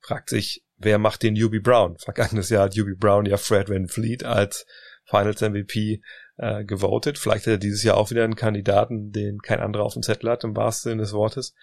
Fragt 0.00 0.30
sich, 0.30 0.64
wer 0.76 0.98
macht 0.98 1.22
den 1.22 1.36
Yubi 1.36 1.60
Brown? 1.60 1.98
Vergangenes 1.98 2.48
Jahr 2.50 2.64
hat 2.64 2.74
Yubi 2.74 2.96
Brown 2.96 3.26
ja 3.26 3.36
Fred 3.36 3.68
Van 3.68 3.86
Fleet 3.86 4.24
als 4.24 4.66
Finals 5.06 5.40
MVP 5.40 6.02
äh, 6.36 6.64
gewotet. 6.64 7.18
Vielleicht 7.18 7.46
hat 7.46 7.52
er 7.52 7.58
dieses 7.58 7.82
Jahr 7.82 7.96
auch 7.96 8.10
wieder 8.10 8.24
einen 8.24 8.36
Kandidaten, 8.36 9.12
den 9.12 9.40
kein 9.40 9.60
anderer 9.60 9.84
auf 9.84 9.94
dem 9.94 10.02
Zettel 10.02 10.30
hat, 10.30 10.44
im 10.44 10.56
wahrsten 10.56 10.90
Sinne 10.90 11.02
des 11.02 11.12
Wortes. 11.12 11.54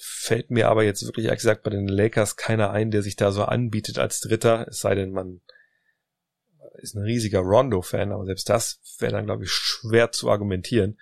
Fällt 0.00 0.50
mir 0.50 0.68
aber 0.68 0.84
jetzt 0.84 1.04
wirklich 1.04 1.26
ehrlich 1.26 1.40
gesagt 1.40 1.62
bei 1.62 1.70
den 1.70 1.88
Lakers 1.88 2.36
keiner 2.36 2.70
ein, 2.70 2.90
der 2.90 3.02
sich 3.02 3.16
da 3.16 3.32
so 3.32 3.44
anbietet 3.44 3.98
als 3.98 4.20
Dritter, 4.20 4.66
es 4.68 4.80
sei 4.80 4.94
denn, 4.94 5.10
man 5.10 5.40
ist 6.80 6.94
ein 6.94 7.02
riesiger 7.02 7.40
Rondo-Fan, 7.40 8.12
aber 8.12 8.24
selbst 8.24 8.48
das 8.48 8.80
wäre 8.98 9.12
dann, 9.12 9.26
glaube 9.26 9.44
ich, 9.44 9.50
schwer 9.50 10.12
zu 10.12 10.30
argumentieren. 10.30 10.98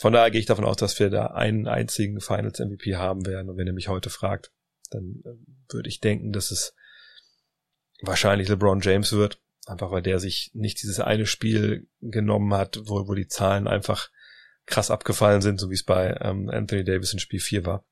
Von 0.00 0.12
daher 0.12 0.30
gehe 0.30 0.40
ich 0.40 0.46
davon 0.46 0.64
aus, 0.64 0.76
dass 0.76 0.98
wir 0.98 1.10
da 1.10 1.26
einen 1.28 1.68
einzigen 1.68 2.20
Finals 2.20 2.58
MVP 2.58 2.96
haben 2.96 3.26
werden. 3.26 3.48
Und 3.48 3.56
wenn 3.56 3.66
ihr 3.66 3.72
mich 3.72 3.88
heute 3.88 4.10
fragt, 4.10 4.52
dann 4.90 5.22
äh, 5.24 5.72
würde 5.72 5.88
ich 5.88 6.00
denken, 6.00 6.32
dass 6.32 6.50
es 6.50 6.74
wahrscheinlich 8.02 8.48
LeBron 8.48 8.80
James 8.80 9.12
wird. 9.12 9.40
Einfach 9.66 9.90
weil 9.90 10.02
der 10.02 10.18
sich 10.18 10.50
nicht 10.54 10.82
dieses 10.82 11.00
eine 11.00 11.26
Spiel 11.26 11.88
genommen 12.00 12.54
hat, 12.54 12.80
wo, 12.84 13.08
wo 13.08 13.14
die 13.14 13.28
Zahlen 13.28 13.66
einfach 13.66 14.10
krass 14.66 14.90
abgefallen 14.90 15.42
sind, 15.42 15.58
so 15.58 15.70
wie 15.70 15.74
es 15.74 15.84
bei 15.84 16.18
ähm, 16.20 16.48
Anthony 16.50 16.84
Davis 16.84 17.12
in 17.12 17.18
Spiel 17.18 17.40
4 17.40 17.66
war. 17.66 17.84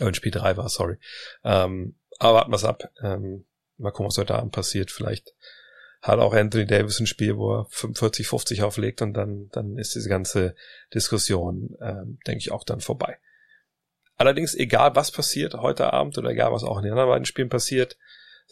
Äh, 0.00 0.08
in 0.08 0.14
Spiel 0.14 0.32
3 0.32 0.56
war, 0.56 0.68
sorry. 0.68 0.96
Ähm, 1.44 1.98
aber 2.18 2.38
warten 2.38 2.52
wir 2.52 2.68
ab. 2.68 2.92
Ähm, 3.02 3.46
mal 3.78 3.90
gucken, 3.90 4.06
was 4.06 4.18
heute 4.18 4.34
Abend 4.34 4.52
passiert. 4.52 4.90
Vielleicht 4.90 5.34
hat 6.02 6.18
auch 6.18 6.34
Anthony 6.34 6.66
Davis 6.66 6.98
ein 6.98 7.06
Spiel, 7.06 7.36
wo 7.36 7.58
er 7.58 7.66
45, 7.70 8.26
50 8.26 8.62
auflegt 8.62 9.02
und 9.02 9.14
dann, 9.14 9.48
dann 9.52 9.78
ist 9.78 9.94
diese 9.94 10.08
ganze 10.08 10.54
Diskussion, 10.92 11.76
ähm, 11.80 12.18
denke 12.26 12.38
ich, 12.38 12.50
auch 12.50 12.64
dann 12.64 12.80
vorbei. 12.80 13.18
Allerdings, 14.16 14.54
egal 14.54 14.94
was 14.94 15.10
passiert 15.10 15.54
heute 15.54 15.92
Abend 15.92 16.18
oder 16.18 16.30
egal 16.30 16.52
was 16.52 16.64
auch 16.64 16.78
in 16.78 16.84
den 16.84 16.92
anderen 16.92 17.10
beiden 17.10 17.24
Spielen 17.24 17.48
passiert, 17.48 17.98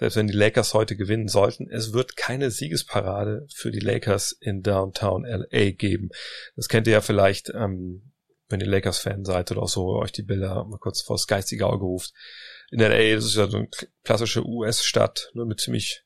selbst 0.00 0.16
wenn 0.16 0.26
die 0.26 0.33
Lakers 0.33 0.73
heute 0.73 0.97
gewinnen 0.97 1.28
sollten, 1.28 1.69
es 1.71 1.92
wird 1.92 2.16
keine 2.16 2.50
Siegesparade 2.50 3.47
für 3.54 3.71
die 3.71 3.80
Lakers 3.80 4.33
in 4.33 4.62
Downtown 4.62 5.26
LA 5.26 5.73
geben. 5.73 6.09
Das 6.57 6.69
kennt 6.69 6.87
ihr 6.87 6.95
ja 6.95 7.00
vielleicht, 7.02 7.50
ähm, 7.50 8.11
wenn 8.49 8.61
ihr 8.61 8.66
Lakers-Fan 8.66 9.26
seid 9.26 9.50
oder 9.50 9.62
auch 9.62 9.69
so 9.69 9.90
euch 9.99 10.11
die 10.11 10.23
Bilder 10.23 10.64
mal 10.64 10.78
kurz 10.78 11.02
vors 11.02 11.26
geistige 11.26 11.66
Auge 11.66 11.85
ruft. 11.85 12.14
In 12.71 12.80
LA 12.80 13.16
ist 13.16 13.37
ja 13.37 13.47
so 13.47 13.59
eine 13.59 13.69
klassische 14.02 14.45
US-Stadt, 14.45 15.30
nur 15.35 15.45
mit 15.45 15.61
ziemlich 15.61 16.02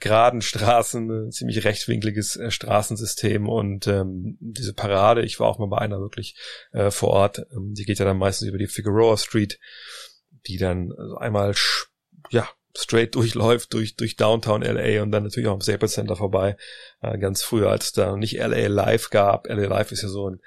geraden 0.00 0.42
Straßen, 0.42 1.30
ziemlich 1.30 1.64
rechtwinkliges 1.64 2.34
äh, 2.36 2.50
Straßensystem 2.50 3.48
und 3.48 3.86
ähm, 3.86 4.36
diese 4.40 4.74
Parade, 4.74 5.22
ich 5.22 5.38
war 5.38 5.46
auch 5.46 5.60
mal 5.60 5.68
bei 5.68 5.78
einer 5.78 6.00
wirklich 6.00 6.36
äh, 6.72 6.90
vor 6.90 7.10
Ort, 7.10 7.46
ähm, 7.52 7.74
die 7.74 7.84
geht 7.84 8.00
ja 8.00 8.04
dann 8.04 8.18
meistens 8.18 8.48
über 8.48 8.58
die 8.58 8.66
Figueroa 8.66 9.16
Street, 9.16 9.60
die 10.46 10.56
dann 10.56 10.92
also 10.96 11.16
einmal 11.18 11.54
ja 12.30 12.48
straight 12.76 13.14
durchläuft 13.14 13.72
durch, 13.72 13.96
durch 13.96 14.16
Downtown 14.16 14.62
LA 14.62 15.02
und 15.02 15.10
dann 15.10 15.24
natürlich 15.24 15.48
auch 15.48 15.54
am 15.54 15.60
Staples 15.60 15.92
Center 15.92 16.16
vorbei. 16.16 16.56
Äh, 17.00 17.18
ganz 17.18 17.42
früher, 17.42 17.70
als 17.70 17.86
es 17.86 17.92
da 17.92 18.16
nicht 18.16 18.38
LA 18.38 18.66
Live 18.68 19.10
gab. 19.10 19.48
LA 19.48 19.66
Live 19.66 19.92
ist 19.92 20.02
ja 20.02 20.08
so 20.08 20.30
ein 20.30 20.40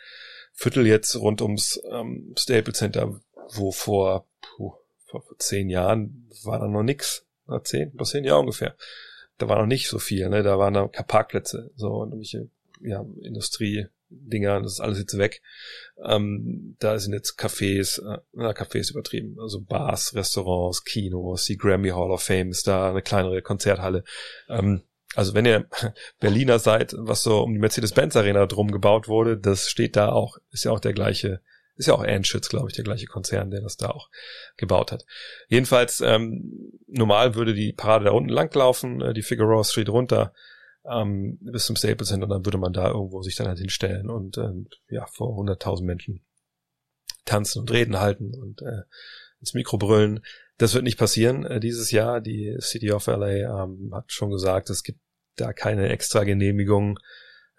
Viertel 0.54 0.86
jetzt 0.86 1.16
rund 1.16 1.42
ums 1.42 1.82
ähm, 1.92 2.34
Staples 2.38 2.78
Center, 2.78 3.20
wo 3.54 3.72
vor 3.72 4.28
puh, 4.42 4.74
vor, 5.06 5.22
vor 5.22 5.38
zehn 5.40 5.70
Jahren 5.70 6.30
war 6.44 6.60
da 6.60 6.68
noch 6.68 6.84
nix. 6.84 7.26
Zehn, 7.64 7.92
vor 7.98 8.06
zehn 8.06 8.24
Jahren 8.24 8.42
ungefähr. 8.42 8.76
Da 9.38 9.50
war 9.50 9.60
noch 9.60 9.66
nicht 9.66 9.90
so 9.90 10.00
viel, 10.00 10.30
ne? 10.30 10.44
Da 10.44 10.58
waren 10.58 10.74
da 10.74 10.88
Parkplätze, 10.88 11.72
so 11.76 11.88
und 11.88 12.10
irgendwelche 12.10 12.50
ja, 12.82 13.06
Industrie-Dinger, 14.12 14.62
das 14.62 14.74
ist 14.74 14.80
alles 14.80 15.00
jetzt 15.00 15.18
weg. 15.18 15.42
Ähm, 16.04 16.76
da 16.80 16.98
sind 17.00 17.14
jetzt 17.14 17.40
Cafés, 17.40 18.00
äh, 18.02 18.20
na, 18.34 18.52
Cafés 18.52 18.92
übertrieben, 18.92 19.38
also 19.40 19.62
Bars, 19.62 20.14
Restaurants, 20.16 20.84
Kinos, 20.84 21.46
die 21.46 21.58
Grammy 21.58 21.90
Hall 21.90 22.12
of 22.12 22.24
Fame 22.24 22.50
ist 22.50 22.68
da, 22.68 22.90
eine 22.90 23.02
kleinere 23.02 23.42
Konzerthalle. 23.42 24.04
Ähm, 24.50 24.84
also 25.16 25.34
wenn 25.34 25.46
ihr 25.46 25.68
Berliner 26.20 26.60
seid, 26.60 26.96
was 26.98 27.24
so 27.24 27.42
um 27.42 27.54
die 27.54 27.60
Mercedes-Benz 27.60 28.16
Arena 28.16 28.46
drum 28.46 28.72
gebaut 28.72 29.08
wurde, 29.08 29.38
das 29.38 29.70
steht 29.70 29.96
da 29.96 30.10
auch, 30.10 30.38
ist 30.52 30.64
ja 30.64 30.72
auch 30.72 30.80
der 30.80 30.94
gleiche, 30.94 31.42
ist 31.76 31.88
ja 31.88 31.94
auch 31.94 32.04
Anschütz, 32.04 32.50
glaube 32.50 32.70
ich, 32.70 32.76
der 32.76 32.84
gleiche 32.84 33.08
Konzern, 33.08 33.52
der 33.52 33.62
das 33.62 33.78
da 33.78 33.90
auch 33.90 34.10
gebaut 34.58 34.92
hat. 34.92 35.06
Jedenfalls, 35.48 36.02
ähm, 36.02 36.72
normal 36.88 37.36
würde 37.36 37.54
die 37.54 37.74
Parade 37.74 38.06
da 38.06 38.12
unten 38.12 38.30
langlaufen, 38.30 39.02
äh, 39.02 39.14
die 39.14 39.24
Figueroa 39.24 39.64
Street 39.64 39.90
runter, 39.90 40.34
ähm, 40.90 41.38
bis 41.42 41.66
zum 41.66 41.76
Staples 41.76 42.10
Center 42.10 42.26
und 42.26 42.30
dann 42.30 42.46
würde 42.46 42.58
man 42.58 42.74
da 42.74 42.90
irgendwo 42.90 43.22
sich 43.22 43.36
dann 43.36 43.48
halt 43.48 43.60
hinstellen 43.60 44.10
und 44.10 44.38
äh, 44.38 44.54
ja, 44.90 45.06
vor 45.06 45.38
100.000 45.38 45.84
Menschen 45.84 46.26
tanzen 47.26 47.60
und 47.60 47.72
reden 47.72 48.00
halten 48.00 48.34
und 48.34 48.62
äh, 48.62 48.84
ins 49.40 49.54
Mikro 49.54 49.78
brüllen. 49.78 50.22
Das 50.58 50.74
wird 50.74 50.84
nicht 50.84 50.98
passieren 50.98 51.46
äh, 51.46 51.60
dieses 51.60 51.92
Jahr. 51.92 52.22
Die 52.22 52.56
City 52.60 52.92
of 52.92 53.08
LA 53.08 53.64
ähm, 53.64 53.92
hat 53.94 54.12
schon 54.12 54.32
gesagt, 54.32 54.70
es 54.70 54.84
gibt 54.84 55.00
da 55.36 55.54
keine 55.54 55.90
extra 55.90 56.24
Genehmigung. 56.24 57.00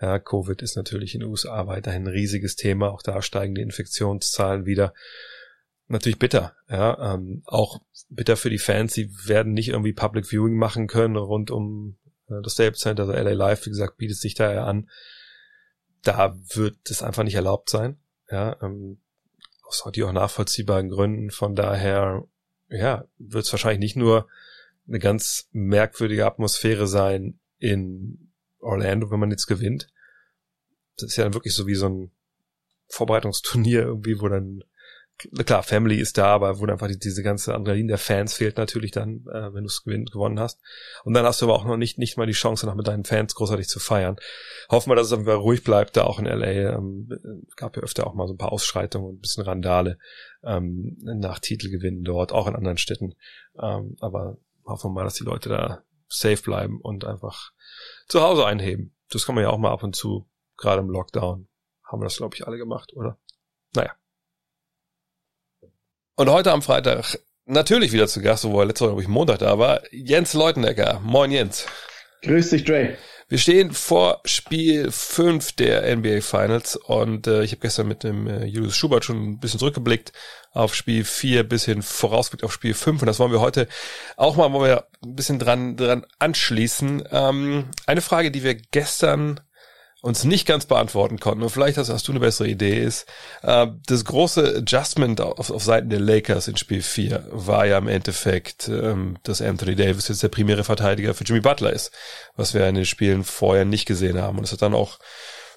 Ja, 0.00 0.18
Covid 0.18 0.62
ist 0.62 0.76
natürlich 0.76 1.14
in 1.14 1.20
den 1.20 1.30
USA 1.30 1.66
weiterhin 1.66 2.04
ein 2.04 2.12
riesiges 2.12 2.56
Thema. 2.56 2.90
Auch 2.90 3.02
da 3.02 3.22
steigen 3.22 3.54
die 3.54 3.62
Infektionszahlen 3.62 4.66
wieder. 4.66 4.94
Natürlich 5.86 6.18
bitter, 6.18 6.56
ja, 6.68 7.14
ähm, 7.14 7.42
auch 7.44 7.82
bitter 8.08 8.36
für 8.36 8.50
die 8.50 8.58
Fans. 8.58 8.94
Sie 8.94 9.10
werden 9.26 9.52
nicht 9.52 9.68
irgendwie 9.68 9.92
Public 9.92 10.26
Viewing 10.26 10.56
machen 10.56 10.86
können 10.86 11.16
rund 11.16 11.50
um 11.50 11.98
das 12.28 12.54
Staples 12.54 12.80
Center, 12.80 13.02
also 13.02 13.12
LA 13.12 13.32
Live, 13.32 13.66
wie 13.66 13.70
gesagt, 13.70 13.96
bietet 13.98 14.18
sich 14.18 14.34
daher 14.34 14.66
an. 14.66 14.88
Da 16.02 16.36
wird 16.54 16.90
es 16.90 17.02
einfach 17.02 17.22
nicht 17.22 17.34
erlaubt 17.34 17.70
sein, 17.70 17.98
ja, 18.30 18.56
ähm, 18.62 18.98
aus 19.64 19.84
heute 19.84 20.06
auch 20.06 20.12
nachvollziehbaren 20.12 20.88
Gründen. 20.88 21.30
Von 21.30 21.54
daher 21.54 22.24
ja, 22.72 23.04
wird 23.18 23.44
es 23.44 23.52
wahrscheinlich 23.52 23.80
nicht 23.80 23.96
nur 23.96 24.28
eine 24.88 24.98
ganz 24.98 25.48
merkwürdige 25.52 26.26
Atmosphäre 26.26 26.86
sein 26.86 27.38
in 27.58 28.32
Orlando, 28.58 29.10
wenn 29.10 29.20
man 29.20 29.30
jetzt 29.30 29.46
gewinnt. 29.46 29.88
Das 30.96 31.10
ist 31.10 31.16
ja 31.16 31.24
dann 31.24 31.34
wirklich 31.34 31.54
so 31.54 31.66
wie 31.66 31.74
so 31.74 31.88
ein 31.88 32.10
Vorbereitungsturnier 32.88 33.82
irgendwie, 33.82 34.20
wo 34.20 34.28
dann 34.28 34.64
klar, 35.44 35.62
Family 35.62 35.96
ist 35.96 36.18
da, 36.18 36.26
aber 36.26 36.58
wo 36.58 36.66
einfach 36.66 36.88
die, 36.88 36.98
diese 36.98 37.22
ganze 37.22 37.54
Adrenalin 37.54 37.88
der 37.88 37.98
Fans 37.98 38.34
fehlt 38.34 38.56
natürlich 38.56 38.90
dann, 38.90 39.24
äh, 39.32 39.52
wenn 39.54 39.64
du 39.64 39.66
es 39.66 39.82
gewonnen 39.84 40.40
hast. 40.40 40.60
Und 41.04 41.14
dann 41.14 41.24
hast 41.24 41.40
du 41.40 41.46
aber 41.46 41.54
auch 41.54 41.64
noch 41.64 41.76
nicht, 41.76 41.98
nicht 41.98 42.16
mal 42.16 42.26
die 42.26 42.32
Chance, 42.32 42.66
noch 42.66 42.74
mit 42.74 42.86
deinen 42.86 43.04
Fans 43.04 43.34
großartig 43.34 43.68
zu 43.68 43.80
feiern. 43.80 44.16
Hoffen 44.70 44.90
wir, 44.90 44.96
dass 44.96 45.08
es 45.08 45.12
einfach 45.12 45.38
ruhig 45.38 45.64
bleibt, 45.64 45.96
da 45.96 46.04
auch 46.04 46.18
in 46.18 46.26
LA. 46.26 46.76
Ähm, 46.76 47.08
gab 47.56 47.76
ja 47.76 47.82
öfter 47.82 48.06
auch 48.06 48.14
mal 48.14 48.26
so 48.26 48.34
ein 48.34 48.38
paar 48.38 48.52
Ausschreitungen 48.52 49.08
und 49.08 49.16
ein 49.16 49.20
bisschen 49.20 49.44
Randale 49.44 49.98
ähm, 50.44 50.96
nach 51.00 51.38
Titelgewinnen 51.38 52.04
dort, 52.04 52.32
auch 52.32 52.46
in 52.46 52.56
anderen 52.56 52.78
Städten. 52.78 53.14
Ähm, 53.60 53.96
aber 54.00 54.38
hoffen 54.64 54.90
wir 54.90 54.94
mal, 54.94 55.04
dass 55.04 55.14
die 55.14 55.24
Leute 55.24 55.48
da 55.48 55.82
safe 56.08 56.42
bleiben 56.42 56.80
und 56.80 57.04
einfach 57.04 57.52
zu 58.08 58.20
Hause 58.20 58.46
einheben. 58.46 58.94
Das 59.10 59.26
kann 59.26 59.34
man 59.34 59.44
ja 59.44 59.50
auch 59.50 59.58
mal 59.58 59.72
ab 59.72 59.82
und 59.82 59.96
zu, 59.96 60.28
gerade 60.56 60.80
im 60.80 60.90
Lockdown, 60.90 61.48
haben 61.84 62.00
wir 62.00 62.04
das, 62.04 62.16
glaube 62.16 62.34
ich, 62.34 62.46
alle 62.46 62.58
gemacht, 62.58 62.92
oder? 62.94 63.18
Naja. 63.74 63.92
Und 66.14 66.28
heute 66.28 66.52
am 66.52 66.60
Freitag 66.60 67.18
natürlich 67.46 67.92
wieder 67.92 68.06
zu 68.06 68.20
Gast, 68.20 68.44
wo 68.44 68.60
er 68.60 68.66
letzte 68.66 68.84
Woche, 68.84 68.90
glaube 68.90 69.02
ich, 69.02 69.08
Montag 69.08 69.38
da 69.38 69.58
war, 69.58 69.80
Jens 69.90 70.34
Leutenecker. 70.34 71.00
Moin 71.02 71.30
Jens. 71.30 71.64
Grüß 72.20 72.50
dich, 72.50 72.64
Dre. 72.64 72.98
Wir 73.30 73.38
stehen 73.38 73.72
vor 73.72 74.20
Spiel 74.26 74.92
5 74.92 75.52
der 75.52 75.96
NBA 75.96 76.20
Finals 76.20 76.76
und 76.76 77.26
äh, 77.26 77.42
ich 77.44 77.52
habe 77.52 77.62
gestern 77.62 77.88
mit 77.88 78.04
dem 78.04 78.26
äh, 78.26 78.44
Julius 78.44 78.76
Schubert 78.76 79.06
schon 79.06 79.22
ein 79.22 79.40
bisschen 79.40 79.58
zurückgeblickt 79.58 80.12
auf 80.50 80.74
Spiel 80.74 81.02
4 81.02 81.48
bis 81.48 81.64
hin 81.64 81.80
vorausgeblickt 81.80 82.44
auf 82.44 82.52
Spiel 82.52 82.74
5 82.74 83.00
und 83.00 83.06
das 83.06 83.18
wollen 83.18 83.32
wir 83.32 83.40
heute 83.40 83.66
auch 84.18 84.36
mal, 84.36 84.52
wollen 84.52 84.68
wir 84.68 84.86
ein 85.02 85.16
bisschen 85.16 85.38
dran, 85.38 85.78
dran 85.78 86.04
anschließen. 86.18 87.04
Ähm, 87.10 87.70
eine 87.86 88.02
Frage, 88.02 88.30
die 88.30 88.42
wir 88.42 88.54
gestern 88.54 89.40
uns 90.02 90.24
nicht 90.24 90.46
ganz 90.46 90.66
beantworten 90.66 91.20
konnten, 91.20 91.44
und 91.44 91.50
vielleicht 91.50 91.78
hast, 91.78 91.88
hast 91.88 92.08
du 92.08 92.12
eine 92.12 92.20
bessere 92.20 92.48
Idee, 92.48 92.82
ist, 92.82 93.06
äh, 93.42 93.68
das 93.86 94.04
große 94.04 94.56
Adjustment 94.58 95.20
auf, 95.20 95.48
auf 95.48 95.62
Seiten 95.62 95.90
der 95.90 96.00
Lakers 96.00 96.48
in 96.48 96.56
Spiel 96.56 96.82
4 96.82 97.28
war 97.30 97.66
ja 97.66 97.78
im 97.78 97.86
Endeffekt, 97.86 98.68
ähm, 98.68 99.16
dass 99.22 99.40
Anthony 99.40 99.76
Davis 99.76 100.08
jetzt 100.08 100.22
der 100.22 100.28
primäre 100.28 100.64
Verteidiger 100.64 101.14
für 101.14 101.22
Jimmy 101.22 101.40
Butler 101.40 101.72
ist, 101.72 101.92
was 102.34 102.52
wir 102.52 102.66
in 102.66 102.74
den 102.74 102.84
Spielen 102.84 103.22
vorher 103.22 103.64
nicht 103.64 103.86
gesehen 103.86 104.20
haben. 104.20 104.38
Und 104.38 104.44
es 104.44 104.52
hat 104.52 104.62
dann 104.62 104.74
auch, 104.74 104.98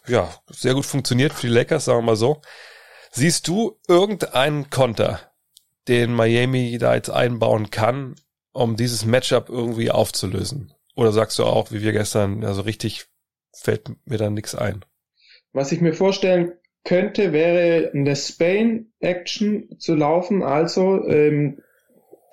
ja, 0.07 0.29
sehr 0.51 0.75
gut 0.75 0.85
funktioniert 0.85 1.33
für 1.33 1.47
die 1.47 1.53
Lakers, 1.53 1.85
sagen 1.85 1.99
wir 1.99 2.11
mal 2.11 2.15
so. 2.15 2.41
Siehst 3.11 3.47
du 3.47 3.79
irgendeinen 3.87 4.69
Konter, 4.69 5.21
den 5.87 6.13
Miami 6.13 6.77
da 6.77 6.93
jetzt 6.93 7.09
einbauen 7.09 7.71
kann, 7.71 8.15
um 8.51 8.75
dieses 8.75 9.05
Matchup 9.05 9.49
irgendwie 9.49 9.89
aufzulösen? 9.89 10.71
Oder 10.95 11.11
sagst 11.11 11.39
du 11.39 11.45
auch, 11.45 11.71
wie 11.71 11.81
wir 11.81 11.93
gestern, 11.93 12.43
also 12.43 12.61
richtig 12.61 13.07
fällt 13.61 13.89
mir 14.05 14.17
dann 14.17 14.33
nichts 14.33 14.55
ein. 14.55 14.83
Was 15.53 15.71
ich 15.71 15.81
mir 15.81 15.93
vorstellen 15.93 16.53
könnte, 16.83 17.33
wäre 17.33 17.91
eine 17.93 18.15
Spain-Action 18.15 19.79
zu 19.79 19.95
laufen. 19.95 20.43
Also 20.43 21.07
ähm, 21.07 21.61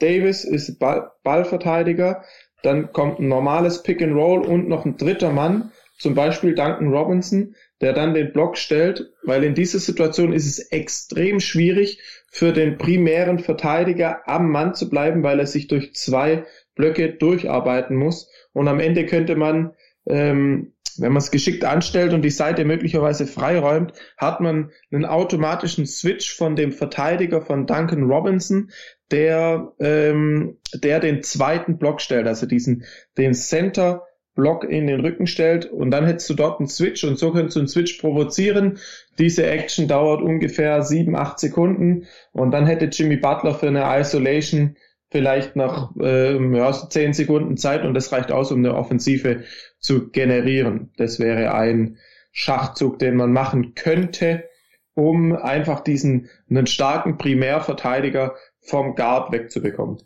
Davis 0.00 0.44
ist 0.44 0.78
Ball 0.78 1.10
Ballverteidiger, 1.22 2.24
dann 2.62 2.92
kommt 2.92 3.20
ein 3.20 3.28
normales 3.28 3.82
Pick 3.82 4.02
and 4.02 4.14
Roll 4.14 4.44
und 4.44 4.68
noch 4.68 4.84
ein 4.84 4.96
dritter 4.96 5.30
Mann, 5.30 5.70
zum 5.98 6.14
Beispiel 6.14 6.54
Duncan 6.54 6.92
Robinson, 6.92 7.54
der 7.80 7.92
dann 7.92 8.14
den 8.14 8.32
Block 8.32 8.56
stellt, 8.56 9.12
weil 9.22 9.44
in 9.44 9.54
dieser 9.54 9.78
Situation 9.78 10.32
ist 10.32 10.46
es 10.46 10.58
extrem 10.70 11.38
schwierig 11.38 12.00
für 12.30 12.52
den 12.52 12.78
primären 12.78 13.38
Verteidiger 13.38 14.26
am 14.26 14.50
Mann 14.50 14.74
zu 14.74 14.88
bleiben, 14.88 15.22
weil 15.22 15.38
er 15.38 15.46
sich 15.46 15.68
durch 15.68 15.94
zwei 15.94 16.44
Blöcke 16.74 17.12
durcharbeiten 17.12 17.96
muss. 17.96 18.28
Und 18.52 18.68
am 18.68 18.80
Ende 18.80 19.06
könnte 19.06 19.36
man 19.36 19.74
ähm, 20.06 20.72
wenn 21.02 21.12
man 21.12 21.20
es 21.20 21.30
geschickt 21.30 21.64
anstellt 21.64 22.14
und 22.14 22.22
die 22.22 22.30
Seite 22.30 22.64
möglicherweise 22.64 23.26
freiräumt, 23.26 23.92
hat 24.16 24.40
man 24.40 24.70
einen 24.90 25.04
automatischen 25.04 25.84
Switch 25.84 26.34
von 26.34 26.56
dem 26.56 26.72
Verteidiger 26.72 27.42
von 27.42 27.66
Duncan 27.66 28.04
Robinson, 28.04 28.70
der, 29.10 29.72
ähm, 29.80 30.58
der 30.72 31.00
den 31.00 31.22
zweiten 31.22 31.76
Block 31.76 32.00
stellt, 32.00 32.26
also 32.26 32.46
diesen, 32.46 32.84
den 33.18 33.34
Center 33.34 34.04
Block 34.34 34.64
in 34.64 34.86
den 34.86 35.00
Rücken 35.00 35.26
stellt 35.26 35.66
und 35.66 35.90
dann 35.90 36.06
hättest 36.06 36.30
du 36.30 36.34
dort 36.34 36.58
einen 36.58 36.68
Switch 36.68 37.04
und 37.04 37.18
so 37.18 37.32
könntest 37.32 37.56
du 37.56 37.60
einen 37.60 37.68
Switch 37.68 38.00
provozieren. 38.00 38.78
Diese 39.18 39.46
Action 39.46 39.88
dauert 39.88 40.22
ungefähr 40.22 40.82
sieben, 40.82 41.16
acht 41.16 41.38
Sekunden 41.38 42.06
und 42.32 42.50
dann 42.52 42.66
hätte 42.66 42.86
Jimmy 42.86 43.16
Butler 43.16 43.54
für 43.54 43.68
eine 43.68 43.84
Isolation 44.00 44.76
vielleicht 45.12 45.54
nach 45.54 45.92
ähm, 46.00 46.54
ja, 46.54 46.72
zehn 46.72 47.12
Sekunden 47.12 47.56
Zeit 47.56 47.84
und 47.84 47.94
das 47.94 48.10
reicht 48.10 48.32
aus, 48.32 48.50
um 48.50 48.58
eine 48.58 48.74
Offensive 48.74 49.44
zu 49.78 50.08
generieren. 50.10 50.90
Das 50.96 51.20
wäre 51.20 51.54
ein 51.54 51.98
Schachzug, 52.32 52.98
den 52.98 53.16
man 53.16 53.32
machen 53.32 53.74
könnte, 53.74 54.48
um 54.94 55.36
einfach 55.36 55.80
diesen 55.80 56.30
einen 56.50 56.66
starken 56.66 57.18
Primärverteidiger 57.18 58.34
vom 58.60 58.94
Guard 58.94 59.32
wegzubekommen. 59.32 59.98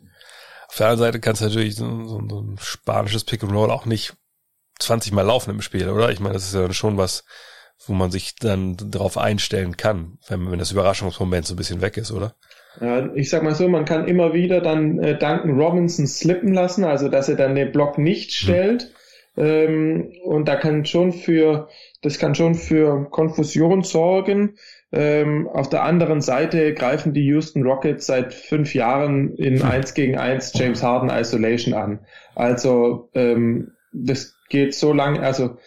Auf 0.67 0.75
der 0.75 0.87
anderen 0.87 1.07
Seite 1.07 1.19
kannst 1.21 1.41
du 1.41 1.45
natürlich 1.45 1.75
so, 1.75 2.05
so, 2.05 2.21
so 2.27 2.41
ein 2.41 2.57
spanisches 2.61 3.23
Pick 3.23 3.43
and 3.43 3.53
Roll 3.53 3.71
auch 3.71 3.85
nicht 3.85 4.13
20 4.79 5.13
Mal 5.13 5.21
laufen 5.21 5.51
im 5.51 5.61
Spiel, 5.61 5.89
oder? 5.89 6.11
Ich 6.11 6.19
meine, 6.19 6.33
das 6.33 6.43
ist 6.43 6.53
ja 6.53 6.71
schon 6.73 6.97
was, 6.97 7.23
wo 7.85 7.93
man 7.93 8.11
sich 8.11 8.35
dann 8.35 8.75
darauf 8.77 9.17
einstellen 9.17 9.77
kann, 9.77 10.19
wenn, 10.27 10.51
wenn 10.51 10.59
das 10.59 10.71
Überraschungsmoment 10.71 11.47
so 11.47 11.53
ein 11.53 11.57
bisschen 11.57 11.81
weg 11.81 11.95
ist, 11.97 12.11
oder? 12.11 12.35
Ja, 12.79 13.09
ich 13.15 13.29
sag 13.29 13.43
mal 13.43 13.55
so, 13.55 13.67
man 13.67 13.85
kann 13.85 14.07
immer 14.07 14.33
wieder 14.33 14.61
dann 14.61 14.99
äh, 14.99 15.17
Duncan 15.17 15.59
Robinson 15.59 16.05
slippen 16.05 16.53
lassen, 16.53 16.83
also 16.83 17.09
dass 17.09 17.29
er 17.29 17.35
dann 17.35 17.55
den 17.55 17.71
Block 17.71 17.97
nicht 17.97 18.31
hm. 18.31 18.47
stellt. 18.47 18.81
Hm. 18.83 18.91
Ähm, 19.45 20.13
und 20.23 20.47
da 20.47 20.55
kann 20.55 20.85
schon 20.85 21.13
für, 21.13 21.69
das 22.01 22.17
kann 22.17 22.35
schon 22.35 22.55
für 22.55 23.07
Konfusion 23.09 23.83
sorgen. 23.83 24.55
Ähm, 24.91 25.47
auf 25.47 25.69
der 25.69 25.83
anderen 25.83 26.21
Seite 26.21 26.73
greifen 26.73 27.13
die 27.13 27.25
Houston 27.25 27.63
Rockets 27.63 28.07
seit 28.07 28.33
fünf 28.33 28.73
Jahren 28.73 29.35
in 29.35 29.59
hm. 29.59 29.69
eins 29.69 29.93
gegen 29.93 30.17
eins 30.17 30.53
James 30.55 30.81
Harden 30.81 31.09
Isolation 31.09 31.73
an. 31.73 31.99
Also 32.35 33.09
ähm, 33.13 33.73
das 33.91 34.35
geht 34.49 34.73
so 34.75 34.93
lang, 34.93 35.19
also 35.19 35.57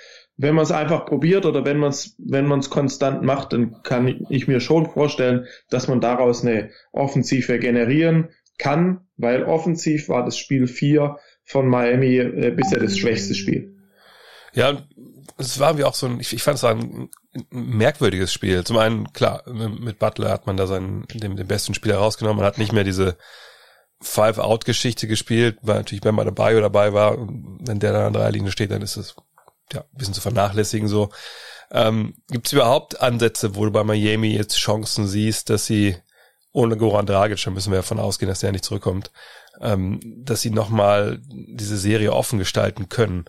wenn 0.42 0.54
man 0.54 0.62
es 0.62 0.72
einfach 0.72 1.04
probiert 1.04 1.44
oder 1.44 1.66
wenn 1.66 1.76
man 1.76 1.90
es 1.90 2.14
wenn 2.18 2.46
man 2.46 2.60
es 2.60 2.70
konstant 2.70 3.22
macht, 3.22 3.52
dann 3.52 3.82
kann 3.82 4.24
ich 4.30 4.48
mir 4.48 4.60
schon 4.60 4.86
vorstellen, 4.86 5.46
dass 5.68 5.86
man 5.86 6.00
daraus 6.00 6.42
eine 6.42 6.70
Offensive 6.92 7.58
generieren 7.58 8.30
kann, 8.56 9.00
weil 9.18 9.44
offensiv 9.44 10.08
war 10.08 10.24
das 10.24 10.38
Spiel 10.38 10.66
4 10.66 11.18
von 11.44 11.68
Miami 11.68 12.16
äh, 12.16 12.54
bisher 12.56 12.80
das 12.80 12.96
schwächste 12.96 13.34
Spiel. 13.34 13.76
Ja, 14.54 14.82
es 15.36 15.60
war 15.60 15.76
wie 15.76 15.84
auch 15.84 15.94
so 15.94 16.06
ein, 16.06 16.20
ich, 16.20 16.32
ich 16.32 16.42
fand 16.42 16.56
es 16.56 16.64
ein, 16.64 17.10
ein, 17.34 17.48
merkwürdiges 17.50 18.32
Spiel. 18.32 18.64
Zum 18.64 18.78
einen, 18.78 19.12
klar, 19.12 19.42
mit 19.46 19.98
Butler 19.98 20.30
hat 20.30 20.46
man 20.46 20.56
da 20.56 20.66
seinen, 20.66 21.06
den, 21.08 21.36
den 21.36 21.46
besten 21.46 21.74
Spieler 21.74 21.98
rausgenommen, 21.98 22.38
man 22.38 22.46
hat 22.46 22.58
nicht 22.58 22.72
mehr 22.72 22.84
diese 22.84 23.16
Five-Out-Geschichte 24.00 25.06
gespielt, 25.06 25.58
weil 25.60 25.76
natürlich 25.76 26.04
wenn 26.04 26.14
man 26.14 26.24
dabei 26.24 26.52
oder 26.52 26.62
dabei 26.62 26.94
war, 26.94 27.18
wenn 27.18 27.78
der 27.78 27.92
da 27.92 28.06
an 28.06 28.14
drei 28.14 28.30
Linien 28.30 28.50
steht, 28.50 28.70
dann 28.70 28.82
ist 28.82 28.96
es 28.96 29.14
ja 29.74 29.80
ein 29.80 29.98
bisschen 29.98 30.14
zu 30.14 30.20
vernachlässigen 30.20 30.88
so. 30.88 31.10
Ähm, 31.70 32.14
Gibt 32.28 32.46
es 32.46 32.52
überhaupt 32.52 33.00
Ansätze, 33.00 33.54
wo 33.54 33.64
du 33.64 33.70
bei 33.70 33.84
Miami 33.84 34.34
jetzt 34.34 34.56
Chancen 34.56 35.06
siehst, 35.06 35.50
dass 35.50 35.66
sie 35.66 35.96
ohne 36.52 36.76
Goran 36.76 37.06
Dragic, 37.06 37.42
da 37.44 37.50
müssen 37.50 37.70
wir 37.70 37.78
davon 37.78 38.00
ausgehen, 38.00 38.28
dass 38.28 38.40
der 38.40 38.52
nicht 38.52 38.64
zurückkommt, 38.64 39.12
ähm, 39.60 40.00
dass 40.24 40.40
sie 40.40 40.50
nochmal 40.50 41.20
diese 41.22 41.76
Serie 41.76 42.12
offen 42.12 42.38
gestalten 42.38 42.88
können? 42.88 43.24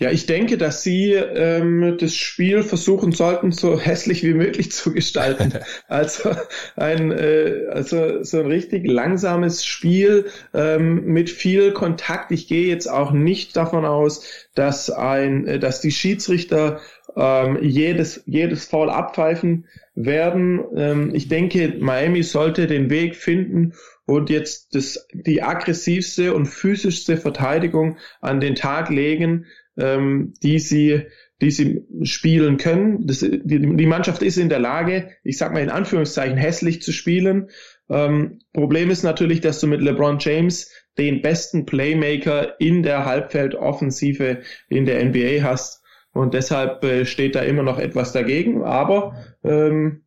Ja, 0.00 0.12
ich 0.12 0.26
denke, 0.26 0.58
dass 0.58 0.84
sie 0.84 1.12
ähm, 1.12 1.96
das 1.98 2.14
Spiel 2.14 2.62
versuchen 2.62 3.10
sollten, 3.10 3.50
so 3.50 3.80
hässlich 3.80 4.22
wie 4.22 4.32
möglich 4.32 4.70
zu 4.70 4.92
gestalten. 4.92 5.54
also 5.88 6.30
ein 6.76 7.10
äh, 7.10 7.66
also 7.70 8.22
so 8.22 8.38
ein 8.38 8.46
richtig 8.46 8.86
langsames 8.86 9.66
Spiel 9.66 10.26
ähm, 10.54 11.04
mit 11.06 11.30
viel 11.30 11.72
Kontakt. 11.72 12.30
Ich 12.30 12.46
gehe 12.46 12.68
jetzt 12.68 12.88
auch 12.88 13.10
nicht 13.10 13.56
davon 13.56 13.84
aus, 13.84 14.24
dass 14.54 14.88
ein, 14.88 15.48
äh, 15.48 15.58
dass 15.58 15.80
die 15.80 15.90
Schiedsrichter 15.90 16.78
ähm, 17.16 17.58
jedes 17.60 18.22
jedes 18.24 18.66
Foul 18.66 18.90
abpfeifen 18.90 19.66
werden. 19.96 20.60
Ähm, 20.76 21.12
ich 21.12 21.26
denke, 21.26 21.74
Miami 21.80 22.22
sollte 22.22 22.68
den 22.68 22.88
Weg 22.88 23.16
finden 23.16 23.72
und 24.06 24.30
jetzt 24.30 24.76
das, 24.76 25.08
die 25.12 25.42
aggressivste 25.42 26.34
und 26.34 26.46
physischste 26.46 27.16
Verteidigung 27.16 27.96
an 28.20 28.40
den 28.40 28.54
Tag 28.54 28.90
legen, 28.90 29.46
ähm, 29.78 30.34
die 30.42 30.58
sie 30.58 31.06
die 31.40 31.50
sie 31.50 31.86
spielen 32.02 32.56
können. 32.56 33.06
Das, 33.06 33.20
die, 33.20 33.40
die 33.42 33.86
Mannschaft 33.86 34.22
ist 34.22 34.38
in 34.38 34.48
der 34.48 34.58
Lage, 34.58 35.10
ich 35.22 35.38
sag 35.38 35.52
mal 35.52 35.62
in 35.62 35.70
Anführungszeichen, 35.70 36.36
hässlich 36.36 36.82
zu 36.82 36.92
spielen. 36.92 37.50
Ähm, 37.88 38.40
Problem 38.52 38.90
ist 38.90 39.04
natürlich, 39.04 39.40
dass 39.40 39.60
du 39.60 39.66
mit 39.68 39.80
LeBron 39.80 40.18
James 40.18 40.72
den 40.98 41.22
besten 41.22 41.64
Playmaker 41.64 42.60
in 42.60 42.82
der 42.82 43.04
Halbfeldoffensive 43.04 44.42
in 44.68 44.84
der 44.84 45.04
NBA 45.04 45.44
hast. 45.44 45.82
Und 46.12 46.34
deshalb 46.34 46.82
äh, 46.82 47.04
steht 47.06 47.36
da 47.36 47.42
immer 47.42 47.62
noch 47.62 47.78
etwas 47.78 48.12
dagegen. 48.12 48.64
Aber 48.64 49.14
ähm, 49.44 50.02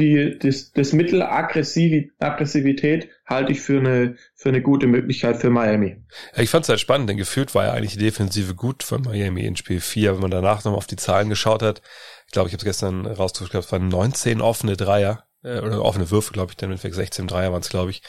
die, 0.00 0.38
das, 0.38 0.72
das 0.72 0.92
Mittel 0.92 1.22
Aggressivität 1.22 3.08
halte 3.26 3.52
ich 3.52 3.60
für 3.60 3.78
eine, 3.78 4.16
für 4.34 4.48
eine 4.48 4.62
gute 4.62 4.86
Möglichkeit 4.86 5.36
für 5.36 5.50
Miami. 5.50 5.96
Ja, 6.34 6.42
ich 6.42 6.50
fand 6.50 6.64
es 6.64 6.68
halt 6.68 6.80
spannend, 6.80 7.08
denn 7.08 7.16
gefühlt 7.16 7.54
war 7.54 7.66
ja 7.66 7.72
eigentlich 7.72 7.92
die 7.92 7.98
Defensive 7.98 8.54
gut 8.54 8.82
von 8.82 9.02
Miami 9.02 9.44
in 9.44 9.56
Spiel 9.56 9.80
4. 9.80 10.14
Wenn 10.14 10.22
man 10.22 10.30
danach 10.30 10.64
nochmal 10.64 10.78
auf 10.78 10.86
die 10.86 10.96
Zahlen 10.96 11.28
geschaut 11.28 11.62
hat, 11.62 11.82
ich 12.26 12.32
glaube, 12.32 12.48
ich 12.48 12.54
habe 12.54 12.60
es 12.60 12.64
gestern 12.64 13.06
rausgesucht, 13.06 13.54
es 13.54 13.70
waren 13.70 13.88
19 13.88 14.40
offene 14.40 14.76
Dreier, 14.76 15.24
äh, 15.42 15.60
oder 15.60 15.82
offene 15.84 16.10
Würfe, 16.10 16.32
glaube 16.32 16.52
ich, 16.52 16.56
dann 16.56 16.70
mit 16.70 16.80
16 16.80 17.26
Dreier 17.26 17.52
waren 17.52 17.62
es, 17.62 17.68
glaube 17.68 17.90
ich, 17.90 18.02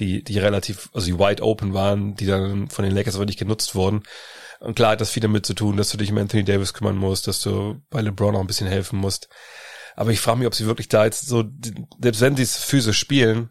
die, 0.00 0.22
die 0.22 0.38
relativ, 0.38 0.90
also 0.92 1.06
die 1.06 1.18
wide 1.18 1.42
open 1.42 1.74
waren, 1.74 2.14
die 2.14 2.26
dann 2.26 2.68
von 2.68 2.84
den 2.84 2.94
Lakers 2.94 3.16
aber 3.16 3.26
nicht 3.26 3.38
genutzt 3.38 3.74
wurden. 3.74 4.02
Und 4.60 4.74
klar 4.74 4.92
hat 4.92 5.00
das 5.00 5.10
viel 5.10 5.22
damit 5.22 5.46
zu 5.46 5.54
tun, 5.54 5.76
dass 5.76 5.90
du 5.90 5.98
dich 5.98 6.10
um 6.10 6.18
Anthony 6.18 6.44
Davis 6.44 6.74
kümmern 6.74 6.96
musst, 6.96 7.28
dass 7.28 7.40
du 7.40 7.80
bei 7.90 8.00
LeBron 8.00 8.34
auch 8.34 8.40
ein 8.40 8.46
bisschen 8.46 8.66
helfen 8.66 8.98
musst. 8.98 9.28
Aber 9.98 10.12
ich 10.12 10.20
frage 10.20 10.38
mich, 10.38 10.46
ob 10.46 10.54
sie 10.54 10.66
wirklich 10.66 10.86
da 10.86 11.06
jetzt 11.06 11.26
so, 11.26 11.42
selbst 12.00 12.20
wenn 12.20 12.36
sie 12.36 12.44
es 12.44 12.56
physisch 12.56 13.00
spielen, 13.00 13.50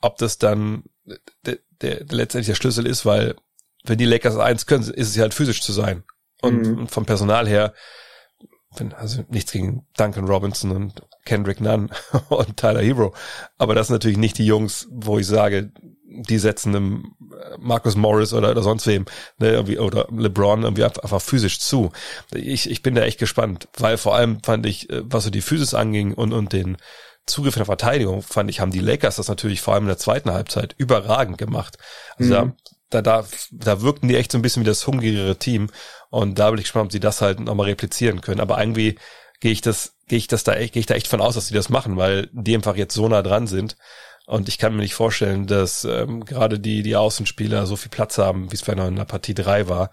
ob 0.00 0.16
das 0.18 0.38
dann 0.38 0.84
der, 1.04 1.58
der, 1.82 2.04
der 2.04 2.16
letztendlich 2.16 2.46
der 2.46 2.54
Schlüssel 2.54 2.86
ist, 2.86 3.04
weil 3.04 3.34
wenn 3.82 3.98
die 3.98 4.04
Lakers 4.04 4.36
eins 4.36 4.66
können, 4.66 4.84
ist 4.84 5.08
es 5.08 5.16
ja 5.16 5.22
halt 5.22 5.34
physisch 5.34 5.60
zu 5.60 5.72
sein. 5.72 6.04
Und, 6.40 6.68
mhm. 6.68 6.78
und 6.78 6.90
vom 6.92 7.04
Personal 7.04 7.48
her, 7.48 7.74
wenn, 8.76 8.92
also 8.92 9.24
nichts 9.28 9.50
gegen 9.50 9.88
Duncan 9.96 10.28
Robinson 10.28 10.70
und 10.70 11.02
Kendrick 11.24 11.60
Nunn 11.60 11.90
und 12.28 12.56
Tyler 12.56 12.82
Hero. 12.82 13.12
Aber 13.56 13.74
das 13.74 13.88
sind 13.88 13.94
natürlich 13.94 14.18
nicht 14.18 14.38
die 14.38 14.46
Jungs, 14.46 14.86
wo 14.92 15.18
ich 15.18 15.26
sage, 15.26 15.72
die 16.10 16.38
setzen 16.38 16.74
einem 16.74 17.14
Marcus 17.58 17.94
Morris 17.94 18.32
oder, 18.32 18.50
oder 18.50 18.62
sonst 18.62 18.86
wem, 18.86 19.04
ne, 19.38 19.50
irgendwie, 19.50 19.78
oder 19.78 20.08
LeBron 20.10 20.62
irgendwie 20.62 20.84
einfach 20.84 21.20
physisch 21.20 21.60
zu. 21.60 21.92
Ich, 22.34 22.70
ich 22.70 22.82
bin 22.82 22.94
da 22.94 23.02
echt 23.02 23.18
gespannt, 23.18 23.68
weil 23.76 23.98
vor 23.98 24.14
allem 24.14 24.42
fand 24.42 24.64
ich, 24.66 24.88
äh, 24.90 25.02
was 25.04 25.24
so 25.24 25.30
die 25.30 25.42
Physis 25.42 25.74
anging 25.74 26.14
und, 26.14 26.32
und 26.32 26.52
den 26.52 26.78
Zugriff 27.26 27.56
in 27.56 27.60
der 27.60 27.66
Verteidigung, 27.66 28.22
fand 28.22 28.48
ich, 28.48 28.60
haben 28.60 28.70
die 28.70 28.80
Lakers 28.80 29.16
das 29.16 29.28
natürlich 29.28 29.60
vor 29.60 29.74
allem 29.74 29.84
in 29.84 29.88
der 29.88 29.98
zweiten 29.98 30.32
Halbzeit 30.32 30.74
überragend 30.78 31.36
gemacht. 31.36 31.76
Also 32.16 32.46
mhm. 32.46 32.52
da, 32.88 33.02
da, 33.02 33.26
da 33.50 33.82
wirkten 33.82 34.08
die 34.08 34.16
echt 34.16 34.32
so 34.32 34.38
ein 34.38 34.42
bisschen 34.42 34.62
wie 34.62 34.68
das 34.68 34.86
hungrigere 34.86 35.36
Team 35.36 35.68
und 36.08 36.38
da 36.38 36.50
bin 36.50 36.58
ich 36.58 36.64
gespannt, 36.64 36.86
ob 36.86 36.92
sie 36.92 37.00
das 37.00 37.20
halt 37.20 37.40
nochmal 37.40 37.66
replizieren 37.66 38.22
können. 38.22 38.40
Aber 38.40 38.58
irgendwie 38.58 38.98
gehe 39.40 39.52
ich 39.52 39.60
das, 39.60 39.94
gehe 40.08 40.16
ich 40.16 40.26
das 40.26 40.42
da 40.42 40.54
echt, 40.54 40.72
gehe 40.72 40.80
ich 40.80 40.86
da 40.86 40.94
echt 40.94 41.08
von 41.08 41.20
aus, 41.20 41.34
dass 41.34 41.48
sie 41.48 41.54
das 41.54 41.68
machen, 41.68 41.98
weil 41.98 42.30
die 42.32 42.54
einfach 42.54 42.76
jetzt 42.76 42.94
so 42.94 43.06
nah 43.08 43.20
dran 43.20 43.46
sind 43.46 43.76
und 44.28 44.46
ich 44.48 44.58
kann 44.58 44.76
mir 44.76 44.82
nicht 44.82 44.94
vorstellen, 44.94 45.46
dass 45.46 45.84
ähm, 45.84 46.22
gerade 46.26 46.58
die, 46.58 46.82
die 46.82 46.96
Außenspieler 46.96 47.64
so 47.64 47.76
viel 47.76 47.88
Platz 47.88 48.18
haben, 48.18 48.52
wie 48.52 48.56
es 48.56 48.68
in 48.68 48.96
der 48.96 49.04
Partie 49.06 49.32
drei 49.32 49.70
war. 49.70 49.90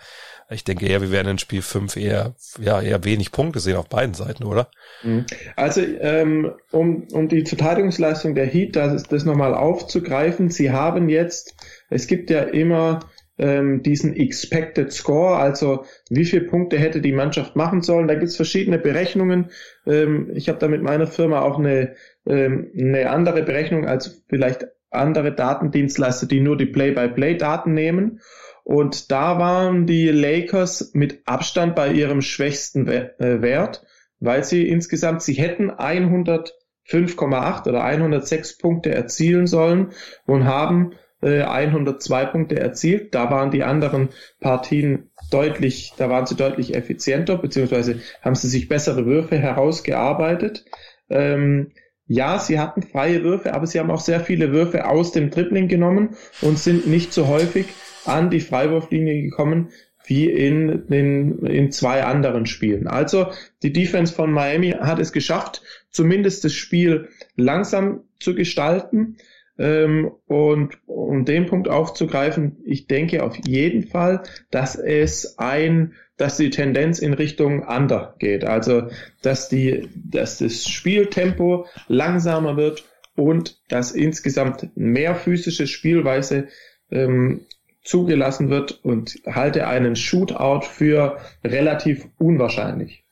Ich 0.49 0.65
denke 0.65 0.85
eher, 0.85 1.01
wir 1.01 1.09
werden 1.09 1.29
in 1.29 1.37
Spiel 1.37 1.61
fünf 1.61 1.95
eher, 1.95 2.35
ja, 2.59 2.81
eher 2.81 3.05
wenig 3.05 3.31
Punkte 3.31 3.59
sehen 3.59 3.77
auf 3.77 3.87
beiden 3.87 4.13
Seiten, 4.13 4.43
oder? 4.43 4.69
Mhm. 5.03 5.25
Also, 5.55 5.79
ähm, 5.81 6.51
um, 6.71 7.07
um 7.13 7.29
die 7.29 7.45
Verteidigungsleistung 7.45 8.35
der 8.35 8.45
Heat, 8.45 8.75
das, 8.75 9.03
das 9.03 9.23
nochmal 9.23 9.55
aufzugreifen, 9.55 10.49
sie 10.49 10.69
haben 10.69 11.07
jetzt, 11.07 11.55
es 11.89 12.05
gibt 12.05 12.29
ja 12.29 12.41
immer 12.41 12.99
ähm, 13.37 13.83
diesen 13.83 14.15
Expected 14.15 14.91
Score, 14.91 15.37
also 15.37 15.85
wie 16.09 16.25
viele 16.25 16.45
Punkte 16.45 16.77
hätte 16.77 16.99
die 16.99 17.13
Mannschaft 17.13 17.55
machen 17.55 17.81
sollen. 17.81 18.09
Da 18.09 18.15
gibt's 18.15 18.35
verschiedene 18.35 18.79
Berechnungen. 18.79 19.49
Ähm, 19.87 20.29
ich 20.35 20.49
habe 20.49 20.59
da 20.59 20.67
mit 20.67 20.81
meiner 20.81 21.07
Firma 21.07 21.41
auch 21.41 21.57
eine 21.57 21.95
ähm, 22.27 22.71
eine 22.77 23.09
andere 23.09 23.43
Berechnung 23.43 23.87
als 23.87 24.23
vielleicht 24.27 24.67
andere 24.91 25.33
Datendienstleister, 25.33 26.27
die 26.27 26.39
nur 26.39 26.57
die 26.57 26.65
Play-by-Play-Daten 26.65 27.73
nehmen. 27.73 28.21
Und 28.63 29.11
da 29.11 29.37
waren 29.37 29.85
die 29.85 30.09
Lakers 30.09 30.91
mit 30.93 31.21
Abstand 31.25 31.75
bei 31.75 31.91
ihrem 31.91 32.21
schwächsten 32.21 32.87
äh, 32.87 33.11
Wert, 33.19 33.85
weil 34.19 34.43
sie 34.43 34.67
insgesamt, 34.67 35.21
sie 35.21 35.33
hätten 35.33 35.69
105,8 35.69 37.67
oder 37.67 37.83
106 37.83 38.57
Punkte 38.57 38.93
erzielen 38.93 39.45
sollen 39.45 39.91
und 40.25 40.45
haben 40.45 40.93
102 41.21 42.21
äh, 42.21 42.27
Punkte 42.27 42.59
erzielt. 42.59 43.15
Da 43.15 43.29
waren 43.31 43.51
die 43.51 43.63
anderen 43.63 44.09
Partien 44.39 45.11
deutlich, 45.31 45.93
da 45.97 46.09
waren 46.09 46.25
sie 46.25 46.35
deutlich 46.35 46.75
effizienter, 46.75 47.37
beziehungsweise 47.37 48.01
haben 48.21 48.35
sie 48.35 48.47
sich 48.47 48.67
bessere 48.67 49.05
Würfe 49.05 49.37
herausgearbeitet. 49.37 50.65
Ähm, 51.09 51.71
ja, 52.07 52.39
sie 52.39 52.59
hatten 52.59 52.83
freie 52.83 53.23
Würfe, 53.23 53.53
aber 53.53 53.65
sie 53.65 53.79
haben 53.79 53.91
auch 53.91 53.99
sehr 53.99 54.19
viele 54.19 54.51
Würfe 54.51 54.87
aus 54.87 55.11
dem 55.11 55.31
Dribbling 55.31 55.67
genommen 55.67 56.15
und 56.41 56.59
sind 56.59 56.87
nicht 56.87 57.13
so 57.13 57.27
häufig 57.27 57.67
an 58.05 58.29
die 58.29 58.41
Freiwurflinie 58.41 59.23
gekommen 59.23 59.69
wie 60.07 60.29
in, 60.29 60.85
in, 60.89 61.39
in 61.45 61.71
zwei 61.71 62.03
anderen 62.03 62.45
Spielen. 62.45 62.87
Also 62.87 63.31
die 63.63 63.73
Defense 63.73 64.13
von 64.13 64.31
Miami 64.31 64.71
hat 64.71 64.99
es 64.99 65.11
geschafft, 65.11 65.63
zumindest 65.89 66.43
das 66.43 66.53
Spiel 66.53 67.09
langsam 67.35 68.01
zu 68.19 68.35
gestalten. 68.35 69.17
Ähm, 69.57 70.11
und 70.27 70.77
um 70.85 71.25
den 71.25 71.45
Punkt 71.45 71.69
aufzugreifen, 71.69 72.57
ich 72.65 72.87
denke 72.87 73.23
auf 73.23 73.35
jeden 73.47 73.87
Fall, 73.87 74.23
dass 74.51 74.75
es 74.75 75.37
ein 75.37 75.93
dass 76.17 76.37
die 76.37 76.49
Tendenz 76.49 76.99
in 76.99 77.13
Richtung 77.13 77.67
Under 77.67 78.15
geht. 78.19 78.45
Also, 78.45 78.89
dass 79.21 79.49
die, 79.49 79.89
dass 79.95 80.37
das 80.37 80.65
Spieltempo 80.65 81.67
langsamer 81.87 82.55
wird 82.57 82.85
und 83.15 83.59
dass 83.69 83.91
insgesamt 83.91 84.69
mehr 84.75 85.15
physische 85.15 85.67
Spielweise 85.67 86.47
ähm, 86.91 87.45
zugelassen 87.83 88.49
wird 88.49 88.83
und 88.83 89.19
halte 89.25 89.67
einen 89.67 89.95
Shootout 89.95 90.65
für 90.65 91.17
relativ 91.43 92.07
unwahrscheinlich. 92.17 93.03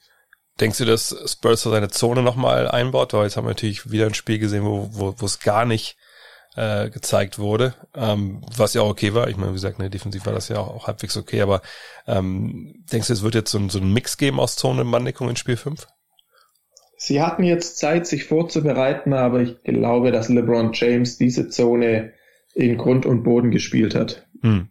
Denkst 0.60 0.77
du, 0.77 0.86
dass 0.86 1.15
Spurs 1.25 1.63
seine 1.63 1.89
Zone 1.89 2.21
nochmal 2.21 2.67
einbaut? 2.67 3.13
Weil 3.13 3.23
jetzt 3.23 3.38
haben 3.38 3.45
wir 3.45 3.49
natürlich 3.51 3.91
wieder 3.91 4.06
ein 4.06 4.13
Spiel 4.13 4.39
gesehen, 4.39 4.63
wo, 4.63 4.89
wo, 4.91 5.15
wo 5.17 5.25
es 5.25 5.39
gar 5.39 5.65
nicht 5.65 5.97
äh, 6.55 6.89
gezeigt 6.89 7.39
wurde, 7.39 7.73
ähm, 7.95 8.41
was 8.55 8.73
ja 8.73 8.81
auch 8.81 8.89
okay 8.89 9.13
war. 9.13 9.27
Ich 9.27 9.37
meine, 9.37 9.51
wie 9.51 9.55
gesagt, 9.55 9.79
ne, 9.79 9.89
defensiv 9.89 10.25
war 10.25 10.33
das 10.33 10.49
ja 10.49 10.57
auch, 10.57 10.75
auch 10.75 10.87
halbwegs 10.87 11.17
okay, 11.17 11.41
aber 11.41 11.61
ähm, 12.07 12.83
denkst 12.91 13.07
du, 13.07 13.13
es 13.13 13.23
wird 13.23 13.35
jetzt 13.35 13.51
so, 13.51 13.57
ein, 13.57 13.69
so 13.69 13.79
ein 13.79 13.91
Mix 13.91 14.17
geben 14.17 14.39
aus 14.39 14.55
Zone 14.55 14.81
und 14.81 14.87
Manndeckung 14.87 15.29
in 15.29 15.35
Spiel 15.35 15.57
5? 15.57 15.87
Sie 16.97 17.21
hatten 17.21 17.43
jetzt 17.43 17.79
Zeit, 17.79 18.07
sich 18.07 18.25
vorzubereiten, 18.25 19.13
aber 19.13 19.41
ich 19.41 19.61
glaube, 19.63 20.11
dass 20.11 20.29
LeBron 20.29 20.71
James 20.73 21.17
diese 21.17 21.49
Zone 21.49 22.13
in 22.53 22.77
Grund 22.77 23.05
und 23.05 23.23
Boden 23.23 23.51
gespielt 23.51 23.95
hat. 23.95 24.25
Hm. 24.41 24.69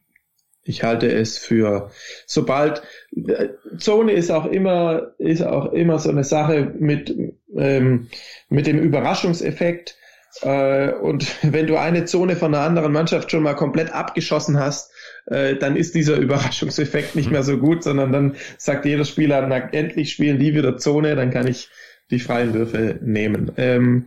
Ich 0.65 0.85
halte 0.85 1.11
es 1.11 1.39
für, 1.39 1.91
sobald 2.27 2.83
äh, 3.17 3.49
Zone 3.79 4.13
ist 4.13 4.31
auch 4.31 4.47
immer 4.47 5.15
ist 5.19 5.43
auch 5.43 5.73
immer 5.73 5.99
so 5.99 6.09
eine 6.09 6.23
Sache 6.23 6.73
mit 6.79 7.15
ähm, 7.57 8.09
mit 8.49 8.69
dem 8.69 8.79
Überraschungseffekt 8.79 9.97
und 10.41 11.27
wenn 11.53 11.67
du 11.67 11.77
eine 11.77 12.05
Zone 12.05 12.37
von 12.37 12.55
einer 12.55 12.65
anderen 12.65 12.93
Mannschaft 12.93 13.31
schon 13.31 13.43
mal 13.43 13.55
komplett 13.55 13.93
abgeschossen 13.93 14.59
hast, 14.59 14.91
äh, 15.27 15.57
dann 15.57 15.77
ist 15.77 15.95
dieser 15.95 16.17
Überraschungseffekt 16.19 17.17
nicht 17.17 17.31
mehr 17.31 17.43
so 17.43 17.59
gut, 17.59 17.83
sondern 17.83 18.13
dann 18.13 18.37
sagt 18.59 18.85
jeder 18.85 19.05
Spieler, 19.05 19.47
na, 19.47 19.59
endlich 19.59 20.13
spielen 20.13 20.39
die 20.39 20.55
wieder 20.55 20.79
Zone, 20.79 21.15
dann 21.17 21.31
kann 21.31 21.47
ich 21.47 21.69
die 22.11 22.19
freien 22.19 22.53
Würfe 22.53 22.99
nehmen. 23.03 23.53
Ähm, 23.57 24.07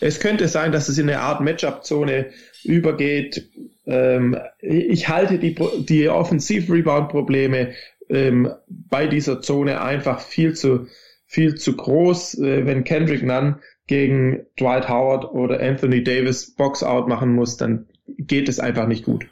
es 0.00 0.20
könnte 0.20 0.48
sein, 0.48 0.72
dass 0.72 0.88
es 0.88 0.98
in 0.98 1.08
eine 1.08 1.20
Art 1.20 1.40
Matchup-Zone 1.40 2.26
übergeht. 2.64 3.48
Ähm, 3.86 4.36
ich 4.60 5.08
halte 5.08 5.38
die, 5.38 5.54
die 5.88 6.08
Offensiv-Rebound-Probleme 6.08 7.74
ähm, 8.08 8.50
bei 8.66 9.06
dieser 9.06 9.40
Zone 9.40 9.80
einfach 9.80 10.20
viel 10.20 10.54
zu, 10.54 10.88
viel 11.26 11.54
zu 11.54 11.76
groß. 11.76 12.38
Äh, 12.38 12.66
wenn 12.66 12.84
Kendrick 12.84 13.22
Nunn 13.22 13.56
gegen 13.86 14.46
Dwight 14.58 14.88
Howard 14.88 15.24
oder 15.24 15.60
Anthony 15.60 16.02
Davis 16.02 16.54
Box-out 16.54 17.08
machen 17.08 17.34
muss, 17.34 17.56
dann 17.56 17.86
geht 18.18 18.48
es 18.48 18.58
einfach 18.58 18.86
nicht 18.86 19.04
gut. 19.04 19.26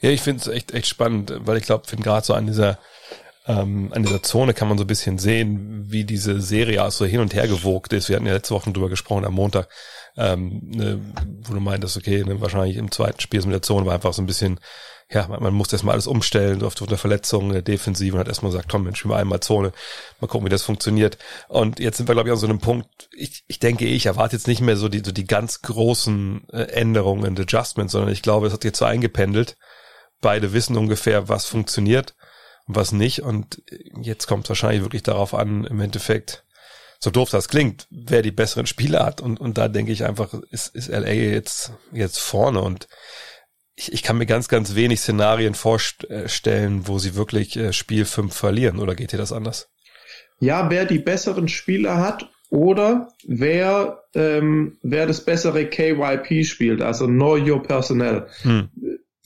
Ja, 0.00 0.10
ich 0.10 0.20
finde 0.20 0.40
es 0.40 0.48
echt, 0.48 0.74
echt 0.74 0.88
spannend, 0.88 1.32
weil 1.40 1.56
ich 1.56 1.64
glaube, 1.64 1.86
finde 1.86 2.04
gerade 2.04 2.26
so 2.26 2.34
an 2.34 2.46
dieser 2.46 2.78
ähm, 3.46 3.90
an 3.92 4.04
dieser 4.04 4.22
Zone 4.22 4.54
kann 4.54 4.68
man 4.68 4.78
so 4.78 4.84
ein 4.84 4.88
bisschen 4.88 5.18
sehen, 5.18 5.90
wie 5.90 6.04
diese 6.04 6.40
Serie 6.40 6.84
auch 6.84 6.92
so 6.92 7.04
hin 7.04 7.20
und 7.20 7.34
her 7.34 7.48
gewogt 7.48 7.92
ist. 7.92 8.08
Wir 8.08 8.16
hatten 8.16 8.26
ja 8.26 8.34
letzte 8.34 8.54
Woche 8.54 8.70
drüber 8.70 8.88
gesprochen 8.88 9.24
am 9.24 9.34
Montag, 9.34 9.68
ähm, 10.16 10.60
ne, 10.62 11.00
wo 11.42 11.52
du 11.52 11.60
meintest, 11.60 11.96
okay, 11.96 12.22
ne, 12.24 12.40
wahrscheinlich 12.40 12.76
im 12.76 12.92
zweiten 12.92 13.20
Spiel 13.20 13.40
mit 13.40 13.52
der 13.52 13.62
Zone 13.62 13.84
war 13.84 13.94
einfach 13.94 14.12
so 14.12 14.22
ein 14.22 14.26
bisschen, 14.26 14.60
ja, 15.12 15.28
man, 15.28 15.52
musste 15.52 15.76
erstmal 15.76 15.92
alles 15.92 16.06
umstellen, 16.06 16.60
so 16.60 16.66
oft 16.66 16.80
eine 16.80 16.96
Verletzung, 16.96 17.50
eine 17.50 17.62
Defensive 17.62 18.14
und 18.14 18.20
hat 18.20 18.28
erstmal 18.28 18.50
gesagt, 18.50 18.70
komm, 18.70 18.84
Mensch, 18.84 19.04
wir 19.04 19.16
einmal 19.16 19.40
Zone, 19.40 19.72
mal 20.20 20.26
gucken, 20.26 20.46
wie 20.46 20.50
das 20.50 20.62
funktioniert. 20.62 21.18
Und 21.48 21.80
jetzt 21.80 21.98
sind 21.98 22.08
wir, 22.08 22.14
glaube 22.14 22.28
ich, 22.28 22.32
an 22.32 22.38
so 22.38 22.46
einem 22.46 22.60
Punkt, 22.60 22.88
ich, 23.12 23.44
ich 23.46 23.58
denke, 23.58 23.84
ich 23.84 24.06
erwarte 24.06 24.36
jetzt 24.36 24.46
nicht 24.46 24.62
mehr 24.62 24.76
so 24.76 24.88
die, 24.88 25.02
so 25.04 25.12
die 25.12 25.26
ganz 25.26 25.60
großen 25.60 26.48
äh, 26.50 26.62
Änderungen 26.62 27.26
und 27.26 27.38
Adjustments, 27.38 27.92
sondern 27.92 28.10
ich 28.10 28.22
glaube, 28.22 28.46
es 28.46 28.54
hat 28.54 28.64
jetzt 28.64 28.78
so 28.78 28.86
eingependelt. 28.86 29.58
Beide 30.22 30.54
wissen 30.54 30.78
ungefähr, 30.78 31.28
was 31.28 31.44
funktioniert 31.44 32.14
und 32.66 32.76
was 32.76 32.92
nicht. 32.92 33.22
Und 33.22 33.60
jetzt 34.00 34.26
kommt 34.26 34.44
es 34.44 34.50
wahrscheinlich 34.50 34.82
wirklich 34.82 35.02
darauf 35.02 35.34
an, 35.34 35.64
im 35.64 35.80
Endeffekt, 35.80 36.44
so 37.00 37.10
doof 37.10 37.30
das 37.30 37.48
klingt, 37.48 37.86
wer 37.90 38.22
die 38.22 38.30
besseren 38.30 38.66
Spieler 38.66 39.04
hat. 39.04 39.20
Und, 39.20 39.40
und 39.40 39.58
da 39.58 39.68
denke 39.68 39.92
ich 39.92 40.04
einfach, 40.04 40.32
ist, 40.50 40.74
ist 40.74 40.88
LA 40.88 41.10
jetzt, 41.10 41.72
jetzt 41.90 42.20
vorne 42.20 42.62
und 42.62 42.86
ich, 43.74 43.92
ich 43.92 44.02
kann 44.02 44.18
mir 44.18 44.26
ganz, 44.26 44.48
ganz 44.48 44.74
wenig 44.74 45.00
Szenarien 45.00 45.54
vorstellen, 45.54 46.86
wo 46.86 46.98
sie 46.98 47.14
wirklich 47.14 47.56
äh, 47.56 47.72
Spiel 47.72 48.04
5 48.04 48.34
verlieren. 48.34 48.78
Oder 48.78 48.94
geht 48.94 49.12
dir 49.12 49.18
das 49.18 49.32
anders? 49.32 49.68
Ja, 50.40 50.70
wer 50.70 50.84
die 50.84 50.98
besseren 50.98 51.48
Spieler 51.48 51.98
hat 51.98 52.30
oder 52.50 53.08
wer, 53.26 54.02
ähm, 54.14 54.78
wer 54.82 55.06
das 55.06 55.24
bessere 55.24 55.66
KYP 55.66 56.44
spielt, 56.44 56.82
also 56.82 57.06
Know 57.06 57.36
Your 57.36 57.62
Personnel. 57.62 58.26
Hm. 58.42 58.68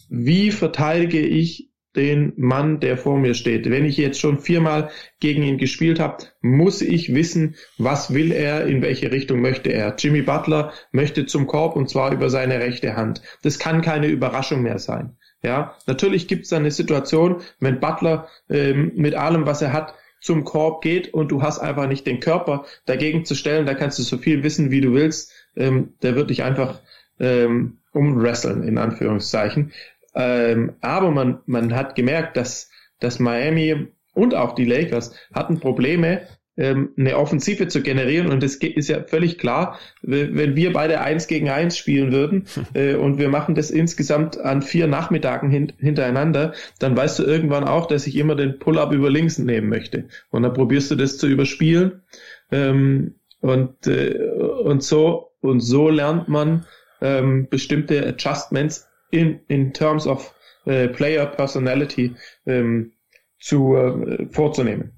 Wie 0.08 0.52
verteidige 0.52 1.20
ich 1.20 1.70
den 1.96 2.32
Mann, 2.36 2.80
der 2.80 2.96
vor 2.98 3.18
mir 3.18 3.34
steht. 3.34 3.68
Wenn 3.70 3.84
ich 3.84 3.96
jetzt 3.96 4.20
schon 4.20 4.38
viermal 4.38 4.90
gegen 5.20 5.42
ihn 5.42 5.58
gespielt 5.58 5.98
habe, 5.98 6.24
muss 6.42 6.82
ich 6.82 7.14
wissen, 7.14 7.56
was 7.78 8.12
will 8.12 8.32
er, 8.32 8.66
in 8.66 8.82
welche 8.82 9.10
Richtung 9.10 9.40
möchte 9.40 9.70
er. 9.70 9.94
Jimmy 9.98 10.22
Butler 10.22 10.72
möchte 10.92 11.26
zum 11.26 11.46
Korb 11.46 11.76
und 11.76 11.88
zwar 11.88 12.12
über 12.12 12.30
seine 12.30 12.60
rechte 12.60 12.96
Hand. 12.96 13.22
Das 13.42 13.58
kann 13.58 13.80
keine 13.82 14.08
Überraschung 14.08 14.62
mehr 14.62 14.78
sein. 14.78 15.16
Ja, 15.42 15.76
natürlich 15.86 16.28
gibt 16.28 16.46
es 16.46 16.52
eine 16.52 16.70
Situation, 16.70 17.42
wenn 17.60 17.80
Butler 17.80 18.28
ähm, 18.48 18.92
mit 18.96 19.14
allem, 19.14 19.46
was 19.46 19.62
er 19.62 19.72
hat, 19.72 19.94
zum 20.20 20.44
Korb 20.44 20.82
geht 20.82 21.14
und 21.14 21.30
du 21.30 21.42
hast 21.42 21.60
einfach 21.60 21.86
nicht 21.86 22.06
den 22.06 22.20
Körper 22.20 22.64
dagegen 22.84 23.24
zu 23.24 23.34
stellen, 23.34 23.66
da 23.66 23.74
kannst 23.74 23.98
du 23.98 24.02
so 24.02 24.18
viel 24.18 24.42
wissen, 24.42 24.70
wie 24.70 24.80
du 24.80 24.92
willst. 24.92 25.32
Ähm, 25.56 25.94
der 26.02 26.16
wird 26.16 26.30
dich 26.30 26.42
einfach 26.42 26.80
ähm, 27.20 27.78
umwresteln, 27.92 28.62
in 28.62 28.78
Anführungszeichen. 28.78 29.72
Ähm, 30.16 30.72
aber 30.80 31.10
man, 31.10 31.40
man 31.46 31.74
hat 31.74 31.94
gemerkt, 31.94 32.36
dass, 32.36 32.70
dass 33.00 33.18
Miami 33.18 33.88
und 34.14 34.34
auch 34.34 34.54
die 34.54 34.64
Lakers 34.64 35.14
hatten 35.34 35.60
Probleme, 35.60 36.22
ähm, 36.56 36.94
eine 36.96 37.18
Offensive 37.18 37.68
zu 37.68 37.82
generieren. 37.82 38.30
Und 38.30 38.42
das 38.42 38.54
ist 38.54 38.88
ja 38.88 39.02
völlig 39.02 39.38
klar, 39.38 39.78
wenn 40.02 40.56
wir 40.56 40.72
beide 40.72 41.02
eins 41.02 41.26
gegen 41.26 41.50
eins 41.50 41.76
spielen 41.76 42.12
würden 42.12 42.46
äh, 42.74 42.94
und 42.94 43.18
wir 43.18 43.28
machen 43.28 43.54
das 43.54 43.70
insgesamt 43.70 44.40
an 44.40 44.62
vier 44.62 44.86
Nachmittagen 44.86 45.50
hin, 45.50 45.72
hintereinander, 45.78 46.54
dann 46.78 46.96
weißt 46.96 47.18
du 47.18 47.24
irgendwann 47.24 47.64
auch, 47.64 47.86
dass 47.86 48.06
ich 48.06 48.16
immer 48.16 48.34
den 48.34 48.58
Pull-up 48.58 48.92
über 48.92 49.10
links 49.10 49.38
nehmen 49.38 49.68
möchte. 49.68 50.08
Und 50.30 50.42
dann 50.42 50.54
probierst 50.54 50.90
du 50.90 50.94
das 50.94 51.18
zu 51.18 51.26
überspielen. 51.26 52.02
Ähm, 52.50 53.16
und, 53.40 53.86
äh, 53.86 54.18
und 54.64 54.82
so 54.82 55.32
und 55.40 55.60
so 55.60 55.90
lernt 55.90 56.28
man 56.28 56.64
ähm, 57.00 57.48
bestimmte 57.50 58.06
Adjustments 58.06 58.88
in, 59.16 59.40
in 59.48 59.72
terms 59.72 60.06
of 60.06 60.34
äh, 60.66 60.88
Player 60.88 61.26
Personality 61.26 62.14
ähm, 62.46 62.92
zu 63.38 63.76
äh, 63.76 64.26
vorzunehmen. 64.30 64.92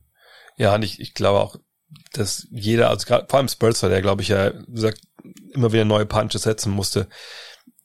Ja, 0.57 0.75
und 0.75 0.83
ich, 0.83 1.01
ich 1.01 1.15
glaube 1.15 1.41
auch, 1.41 1.57
dass 2.13 2.49
jeder, 2.51 2.91
also 2.91 3.07
gerade 3.07 3.27
vor 3.29 3.39
allem 3.39 3.49
Spurzer, 3.49 3.89
der 3.89 4.03
glaube 4.03 4.23
ich 4.23 4.29
ja 4.29 4.53
sagt, 4.73 5.01
immer 5.53 5.73
wieder 5.73 5.85
neue 5.85 6.07
Punches 6.07 6.43
setzen 6.43 6.73
musste, 6.73 7.09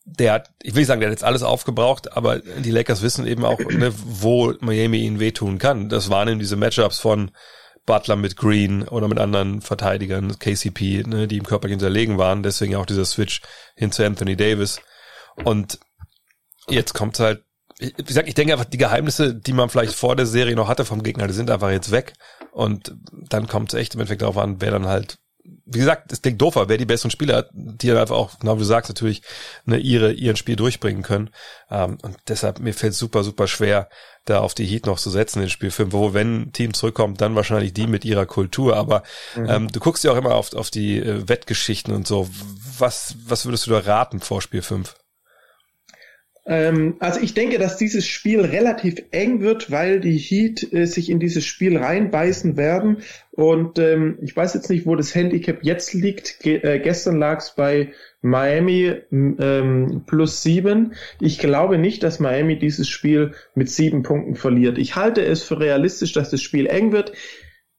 der 0.05 0.33
hat, 0.33 0.49
ich 0.61 0.73
will 0.73 0.81
nicht 0.81 0.87
sagen, 0.87 0.99
der 0.99 1.09
hat 1.09 1.13
jetzt 1.13 1.23
alles 1.23 1.43
aufgebraucht, 1.43 2.15
aber 2.15 2.39
die 2.39 2.71
Lakers 2.71 3.01
wissen 3.01 3.25
eben 3.25 3.45
auch, 3.45 3.59
ne, 3.59 3.93
wo 3.93 4.53
Miami 4.59 4.97
ihnen 4.97 5.19
wehtun 5.19 5.59
kann. 5.59 5.87
Das 5.87 6.09
waren 6.09 6.27
eben 6.27 6.39
diese 6.39 6.57
Matchups 6.57 6.99
von 6.99 7.31
Butler 7.85 8.15
mit 8.15 8.35
Green 8.35 8.83
oder 8.87 9.07
mit 9.07 9.19
anderen 9.19 9.61
Verteidigern, 9.61 10.37
KCP, 10.39 11.03
ne, 11.05 11.27
die 11.27 11.37
im 11.37 11.45
Körper 11.45 11.69
hinterlegen 11.69 12.17
waren. 12.17 12.43
Deswegen 12.43 12.75
auch 12.75 12.85
dieser 12.85 13.05
Switch 13.05 13.41
hin 13.75 13.91
zu 13.91 14.05
Anthony 14.05 14.35
Davis. 14.35 14.81
Und 15.43 15.79
Jetzt 16.69 16.93
kommt's 16.93 17.19
halt, 17.19 17.43
wie 17.79 17.91
gesagt, 17.91 18.27
ich 18.27 18.35
denke 18.35 18.53
einfach, 18.53 18.65
die 18.65 18.77
Geheimnisse, 18.77 19.35
die 19.35 19.53
man 19.53 19.69
vielleicht 19.69 19.93
vor 19.93 20.15
der 20.15 20.25
Serie 20.25 20.55
noch 20.55 20.67
hatte 20.67 20.85
vom 20.85 21.03
Gegner, 21.03 21.27
die 21.27 21.33
sind 21.33 21.49
einfach 21.49 21.71
jetzt 21.71 21.91
weg. 21.91 22.13
Und 22.51 22.95
dann 23.11 23.47
kommt 23.47 23.73
es 23.73 23.79
echt 23.79 23.95
im 23.95 23.99
Endeffekt 23.99 24.21
darauf 24.21 24.37
an, 24.37 24.61
wer 24.61 24.71
dann 24.71 24.87
halt, 24.87 25.17
wie 25.65 25.79
gesagt, 25.79 26.11
es 26.11 26.21
klingt 26.21 26.41
doofer, 26.41 26.69
wer 26.69 26.77
die 26.77 26.85
besseren 26.85 27.11
Spieler 27.11 27.37
hat, 27.37 27.49
die 27.51 27.87
dann 27.87 27.97
einfach 27.97 28.15
auch, 28.15 28.39
genau 28.39 28.55
wie 28.55 28.59
du 28.59 28.65
sagst, 28.65 28.89
natürlich 28.89 29.23
ne, 29.65 29.77
ihre, 29.77 30.13
ihren 30.13 30.37
Spiel 30.37 30.55
durchbringen 30.55 31.03
können. 31.03 31.31
Ähm, 31.69 31.97
und 32.01 32.15
deshalb, 32.27 32.59
mir 32.59 32.73
fällt 32.73 32.93
super, 32.93 33.23
super 33.23 33.47
schwer, 33.47 33.89
da 34.25 34.39
auf 34.39 34.53
die 34.53 34.65
Heat 34.65 34.85
noch 34.85 34.99
zu 34.99 35.09
setzen 35.09 35.39
in 35.39 35.45
den 35.45 35.49
Spielfilm, 35.49 35.91
wo 35.91 36.13
wenn 36.13 36.43
ein 36.43 36.53
Team 36.53 36.73
zurückkommt, 36.73 37.19
dann 37.19 37.35
wahrscheinlich 37.35 37.73
die 37.73 37.87
mit 37.87 38.05
ihrer 38.05 38.25
Kultur. 38.25 38.77
Aber 38.77 39.03
mhm. 39.35 39.49
ähm, 39.49 39.67
du 39.69 39.79
guckst 39.79 40.03
ja 40.03 40.11
auch 40.11 40.17
immer 40.17 40.35
auf, 40.35 40.53
auf 40.53 40.69
die 40.69 40.99
äh, 40.99 41.27
Wettgeschichten 41.27 41.93
und 41.93 42.07
so. 42.07 42.29
Was, 42.77 43.15
was 43.25 43.45
würdest 43.45 43.65
du 43.67 43.71
da 43.71 43.79
raten 43.79 44.21
vor 44.21 44.41
Spiel 44.41 44.61
5? 44.61 44.95
Ähm, 46.45 46.95
also 46.99 47.21
ich 47.21 47.33
denke, 47.33 47.57
dass 47.57 47.77
dieses 47.77 48.05
Spiel 48.05 48.41
relativ 48.41 48.95
eng 49.11 49.41
wird, 49.41 49.71
weil 49.71 50.01
die 50.01 50.17
Heat 50.17 50.73
äh, 50.73 50.85
sich 50.85 51.09
in 51.09 51.19
dieses 51.19 51.45
Spiel 51.45 51.77
reinbeißen 51.77 52.57
werden. 52.57 52.97
Und 53.31 53.79
ähm, 53.79 54.17
ich 54.21 54.35
weiß 54.35 54.53
jetzt 54.53 54.69
nicht, 54.69 54.85
wo 54.85 54.95
das 54.95 55.15
Handicap 55.15 55.59
jetzt 55.63 55.93
liegt. 55.93 56.41
Ge 56.41 56.57
äh, 56.57 56.79
gestern 56.79 57.17
lag 57.17 57.39
es 57.39 57.55
bei 57.55 57.93
Miami 58.21 58.93
ähm, 59.11 60.03
plus 60.05 60.43
sieben. 60.43 60.93
Ich 61.21 61.39
glaube 61.39 61.77
nicht, 61.77 62.03
dass 62.03 62.19
Miami 62.19 62.59
dieses 62.59 62.89
Spiel 62.89 63.33
mit 63.55 63.69
sieben 63.69 64.03
Punkten 64.03 64.35
verliert. 64.35 64.77
Ich 64.77 64.95
halte 64.95 65.23
es 65.23 65.43
für 65.43 65.59
realistisch, 65.59 66.11
dass 66.11 66.29
das 66.29 66.41
Spiel 66.41 66.67
eng 66.67 66.91
wird. 66.91 67.13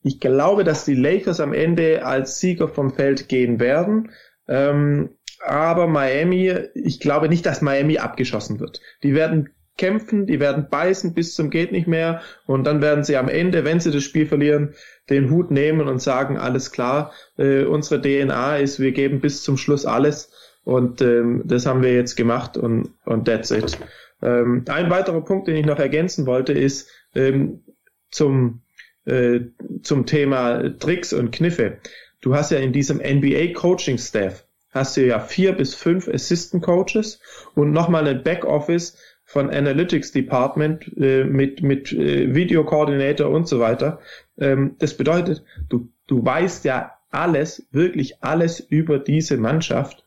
Ich 0.02 0.20
glaube, 0.20 0.64
dass 0.64 0.84
die 0.84 0.94
Lakers 0.94 1.40
am 1.40 1.52
Ende 1.52 2.04
als 2.04 2.40
Sieger 2.40 2.68
vom 2.68 2.94
Feld 2.94 3.28
gehen 3.28 3.60
werden. 3.60 4.10
Ähm, 4.48 5.10
aber 5.44 5.86
Miami, 5.86 6.54
ich 6.74 7.00
glaube 7.00 7.28
nicht, 7.28 7.46
dass 7.46 7.62
Miami 7.62 7.98
abgeschossen 7.98 8.60
wird. 8.60 8.80
Die 9.02 9.14
werden 9.14 9.50
kämpfen, 9.76 10.26
die 10.26 10.40
werden 10.40 10.68
beißen 10.70 11.14
bis 11.14 11.34
zum 11.34 11.50
geht 11.50 11.72
nicht 11.72 11.88
mehr 11.88 12.22
und 12.46 12.64
dann 12.64 12.80
werden 12.80 13.02
sie 13.02 13.16
am 13.16 13.28
Ende, 13.28 13.64
wenn 13.64 13.80
sie 13.80 13.90
das 13.90 14.04
Spiel 14.04 14.26
verlieren, 14.26 14.74
den 15.10 15.30
Hut 15.30 15.50
nehmen 15.50 15.88
und 15.88 16.00
sagen, 16.00 16.38
alles 16.38 16.70
klar, 16.70 17.12
äh, 17.38 17.64
unsere 17.64 18.00
DNA 18.00 18.58
ist, 18.58 18.78
wir 18.78 18.92
geben 18.92 19.20
bis 19.20 19.42
zum 19.42 19.56
Schluss 19.56 19.84
alles 19.84 20.30
und 20.62 21.02
ähm, 21.02 21.42
das 21.44 21.66
haben 21.66 21.82
wir 21.82 21.92
jetzt 21.92 22.14
gemacht 22.16 22.56
und, 22.56 22.90
und 23.04 23.26
that's 23.26 23.50
it. 23.50 23.78
Ähm, 24.22 24.64
ein 24.68 24.90
weiterer 24.90 25.22
Punkt, 25.22 25.48
den 25.48 25.56
ich 25.56 25.66
noch 25.66 25.78
ergänzen 25.78 26.26
wollte, 26.26 26.52
ist 26.52 26.88
ähm, 27.14 27.64
zum, 28.10 28.62
äh, 29.06 29.40
zum 29.82 30.06
Thema 30.06 30.78
Tricks 30.78 31.12
und 31.12 31.32
Kniffe. 31.32 31.78
Du 32.20 32.34
hast 32.34 32.52
ja 32.52 32.58
in 32.58 32.72
diesem 32.72 32.98
NBA 32.98 33.52
Coaching 33.54 33.98
Staff 33.98 34.46
hast 34.74 34.96
du 34.96 35.06
ja 35.06 35.20
vier 35.20 35.52
bis 35.52 35.74
fünf 35.74 36.08
Assistant 36.08 36.62
Coaches 36.62 37.20
und 37.54 37.70
nochmal 37.70 38.06
ein 38.06 38.22
Backoffice 38.22 38.98
von 39.24 39.48
Analytics 39.48 40.12
Department 40.12 40.90
äh, 40.98 41.24
mit, 41.24 41.62
mit 41.62 41.92
äh, 41.92 42.34
Video 42.34 42.64
Coordinator 42.64 43.30
und 43.30 43.48
so 43.48 43.60
weiter. 43.60 44.00
Ähm, 44.36 44.74
das 44.78 44.94
bedeutet, 44.96 45.44
du, 45.68 45.88
du 46.06 46.24
weißt 46.24 46.64
ja 46.64 46.92
alles, 47.10 47.66
wirklich 47.70 48.22
alles 48.22 48.60
über 48.60 48.98
diese 48.98 49.36
Mannschaft 49.36 50.04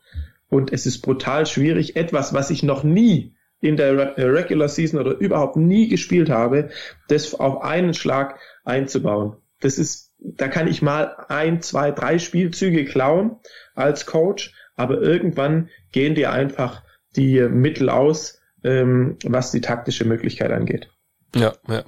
und 0.48 0.72
es 0.72 0.86
ist 0.86 1.00
brutal 1.00 1.46
schwierig, 1.46 1.96
etwas, 1.96 2.32
was 2.32 2.50
ich 2.50 2.62
noch 2.62 2.84
nie 2.84 3.34
in 3.60 3.76
der 3.76 4.16
äh, 4.18 4.22
Regular 4.22 4.68
Season 4.68 5.00
oder 5.00 5.16
überhaupt 5.18 5.56
nie 5.56 5.88
gespielt 5.88 6.30
habe, 6.30 6.68
das 7.08 7.34
auf 7.34 7.62
einen 7.62 7.94
Schlag 7.94 8.38
einzubauen. 8.64 9.36
Das 9.60 9.78
ist, 9.78 10.12
da 10.18 10.46
kann 10.46 10.68
ich 10.68 10.82
mal 10.82 11.16
ein, 11.28 11.60
zwei, 11.62 11.90
drei 11.90 12.18
Spielzüge 12.18 12.84
klauen 12.84 13.36
als 13.74 14.06
Coach 14.06 14.54
aber 14.78 15.00
irgendwann 15.02 15.68
gehen 15.92 16.14
dir 16.14 16.32
einfach 16.32 16.82
die 17.16 17.40
Mittel 17.40 17.90
aus, 17.90 18.40
ähm, 18.64 19.18
was 19.24 19.50
die 19.50 19.60
taktische 19.60 20.04
Möglichkeit 20.04 20.52
angeht. 20.52 20.88
Ja, 21.34 21.54
ja. 21.68 21.84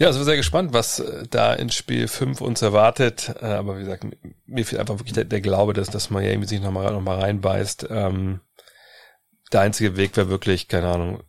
Ja, 0.00 0.06
also 0.06 0.22
sehr 0.22 0.36
gespannt, 0.36 0.72
was 0.72 1.00
äh, 1.00 1.24
da 1.28 1.54
in 1.54 1.70
Spiel 1.70 2.06
5 2.06 2.40
uns 2.40 2.62
erwartet. 2.62 3.34
Äh, 3.40 3.46
aber 3.46 3.76
wie 3.76 3.82
gesagt, 3.82 4.06
mir 4.46 4.64
fehlt 4.64 4.80
einfach 4.80 4.98
wirklich 5.00 5.14
der, 5.14 5.24
der 5.24 5.40
Glaube, 5.40 5.72
dass, 5.72 5.90
dass 5.90 6.10
man 6.10 6.22
ja 6.22 6.30
irgendwie 6.30 6.48
sich 6.48 6.60
nochmal 6.60 6.92
noch 6.92 7.00
mal 7.00 7.18
reinbeißt. 7.18 7.88
Ähm, 7.90 8.40
der 9.52 9.62
einzige 9.62 9.96
Weg 9.96 10.16
wäre 10.16 10.28
wirklich, 10.28 10.68
keine 10.68 10.86
Ahnung, 10.86 11.24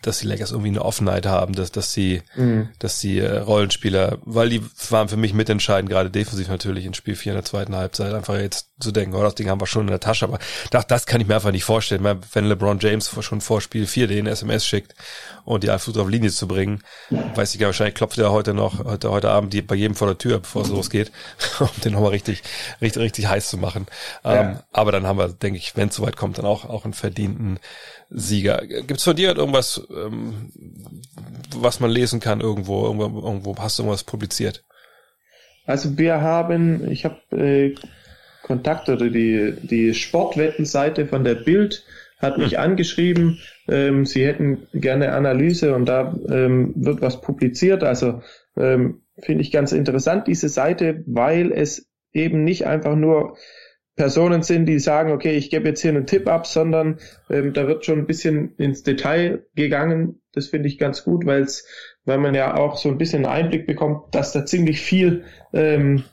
dass 0.00 0.20
die 0.20 0.26
Lakers 0.26 0.50
irgendwie 0.50 0.70
eine 0.70 0.84
Offenheit 0.84 1.26
haben, 1.26 1.54
dass, 1.54 1.70
dass 1.70 1.92
sie, 1.92 2.22
mhm. 2.34 2.70
dass 2.78 3.00
die 3.00 3.18
äh, 3.18 3.38
Rollenspieler, 3.38 4.18
weil 4.22 4.48
die 4.48 4.62
waren 4.88 5.08
für 5.08 5.18
mich 5.18 5.34
mitentscheidend, 5.34 5.90
gerade 5.90 6.10
defensiv 6.10 6.48
natürlich 6.48 6.86
in 6.86 6.94
Spiel 6.94 7.16
4 7.16 7.32
in 7.32 7.36
der 7.36 7.44
zweiten 7.44 7.76
Halbzeit, 7.76 8.14
einfach 8.14 8.36
jetzt 8.36 8.71
zu 8.82 8.92
denken, 8.92 9.14
oh, 9.14 9.22
das 9.22 9.34
Ding 9.34 9.48
haben 9.48 9.60
wir 9.60 9.66
schon 9.66 9.82
in 9.82 9.88
der 9.88 10.00
Tasche, 10.00 10.26
aber 10.26 10.38
das, 10.70 10.86
das 10.86 11.06
kann 11.06 11.20
ich 11.20 11.26
mir 11.26 11.34
einfach 11.34 11.52
nicht 11.52 11.64
vorstellen, 11.64 12.04
wenn 12.32 12.44
LeBron 12.44 12.78
James 12.78 13.10
schon 13.20 13.40
vor 13.40 13.60
Spiel 13.60 13.86
4 13.86 14.06
den 14.08 14.26
SMS 14.26 14.66
schickt 14.66 14.94
und 15.44 15.64
die 15.64 15.70
einfach 15.70 15.96
auf 15.96 16.08
Linie 16.08 16.30
zu 16.30 16.46
bringen, 16.46 16.82
weiß 17.10 17.54
ich 17.54 17.60
gar 17.60 17.68
wahrscheinlich 17.68 17.94
klopft 17.94 18.18
er 18.18 18.30
heute 18.30 18.54
noch, 18.54 18.84
heute, 18.84 19.10
heute 19.10 19.30
Abend 19.30 19.52
die, 19.52 19.62
bei 19.62 19.74
jedem 19.74 19.94
vor 19.94 20.08
der 20.08 20.18
Tür, 20.18 20.38
bevor 20.38 20.62
es 20.62 20.68
losgeht, 20.68 21.10
um 21.60 21.68
den 21.84 21.92
nochmal 21.92 22.10
richtig, 22.10 22.42
richtig, 22.80 23.02
richtig 23.02 23.26
heiß 23.28 23.48
zu 23.48 23.58
machen. 23.58 23.86
Ja. 24.24 24.40
Ähm, 24.40 24.58
aber 24.72 24.92
dann 24.92 25.06
haben 25.06 25.18
wir, 25.18 25.28
denke 25.28 25.58
ich, 25.58 25.76
wenn 25.76 25.88
es 25.88 25.96
soweit 25.96 26.16
kommt, 26.16 26.38
dann 26.38 26.44
auch, 26.44 26.64
auch 26.64 26.84
einen 26.84 26.94
verdienten 26.94 27.58
Sieger. 28.10 28.66
Gibt's 28.66 29.04
von 29.04 29.16
dir 29.16 29.36
irgendwas, 29.36 29.82
ähm, 29.90 30.52
was 31.54 31.80
man 31.80 31.90
lesen 31.90 32.20
kann 32.20 32.40
irgendwo? 32.40 32.84
Irgendwo, 32.84 33.20
irgendwo 33.20 33.56
hast 33.58 33.78
du 33.78 33.82
irgendwas 33.82 34.04
publiziert? 34.04 34.64
Also 35.64 35.96
wir 35.96 36.20
haben, 36.20 36.90
ich 36.90 37.04
habe 37.04 37.20
äh, 37.30 37.74
Kontakt 38.42 38.88
oder 38.88 39.08
die, 39.08 39.54
die 39.62 39.94
Sportwettenseite 39.94 41.06
von 41.06 41.24
der 41.24 41.36
Bild 41.36 41.84
hat 42.18 42.38
mich 42.38 42.52
hm. 42.52 42.60
angeschrieben, 42.60 43.40
ähm, 43.68 44.06
sie 44.06 44.24
hätten 44.24 44.68
gerne 44.72 45.12
Analyse 45.12 45.74
und 45.74 45.86
da 45.86 46.16
ähm, 46.28 46.72
wird 46.76 47.02
was 47.02 47.20
publiziert. 47.20 47.82
Also 47.82 48.22
ähm, 48.56 49.02
finde 49.18 49.42
ich 49.42 49.52
ganz 49.52 49.72
interessant 49.72 50.26
diese 50.28 50.48
Seite, 50.48 51.02
weil 51.06 51.52
es 51.52 51.90
eben 52.12 52.44
nicht 52.44 52.66
einfach 52.66 52.94
nur 52.94 53.36
Personen 53.94 54.42
sind, 54.42 54.66
die 54.66 54.78
sagen, 54.78 55.12
okay, 55.12 55.36
ich 55.36 55.50
gebe 55.50 55.68
jetzt 55.68 55.82
hier 55.82 55.90
einen 55.90 56.06
Tipp 56.06 56.26
ab, 56.26 56.46
sondern 56.46 56.98
ähm, 57.28 57.52
da 57.52 57.68
wird 57.68 57.84
schon 57.84 57.98
ein 57.98 58.06
bisschen 58.06 58.54
ins 58.56 58.82
Detail 58.82 59.44
gegangen. 59.54 60.22
Das 60.32 60.46
finde 60.46 60.68
ich 60.68 60.78
ganz 60.78 61.04
gut, 61.04 61.26
weil 61.26 61.42
es, 61.42 61.66
weil 62.06 62.16
man 62.18 62.34
ja 62.34 62.56
auch 62.56 62.78
so 62.78 62.88
ein 62.88 62.96
bisschen 62.96 63.26
Einblick 63.26 63.66
bekommt, 63.66 64.14
dass 64.14 64.32
da 64.32 64.46
ziemlich 64.46 64.80
viel 64.80 65.24
ähm, 65.52 66.04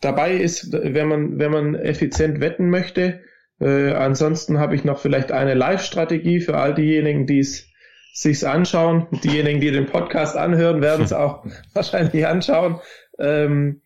dabei 0.00 0.34
ist, 0.34 0.72
wenn 0.72 1.08
man 1.08 1.38
wenn 1.38 1.50
man 1.50 1.74
effizient 1.74 2.40
wetten 2.40 2.70
möchte. 2.70 3.20
Äh, 3.60 3.92
ansonsten 3.92 4.58
habe 4.58 4.74
ich 4.74 4.84
noch 4.84 4.98
vielleicht 4.98 5.32
eine 5.32 5.54
Live-Strategie 5.54 6.40
für 6.40 6.56
all 6.58 6.74
diejenigen, 6.74 7.26
die 7.26 7.38
es 7.38 7.68
sich's 8.12 8.44
anschauen. 8.44 9.06
Diejenigen, 9.24 9.60
die 9.60 9.70
den 9.70 9.86
Podcast 9.86 10.36
anhören, 10.36 10.82
werden 10.82 11.04
es 11.04 11.12
auch 11.14 11.44
wahrscheinlich 11.72 12.26
anschauen. 12.26 12.80
Ähm, 13.18 13.82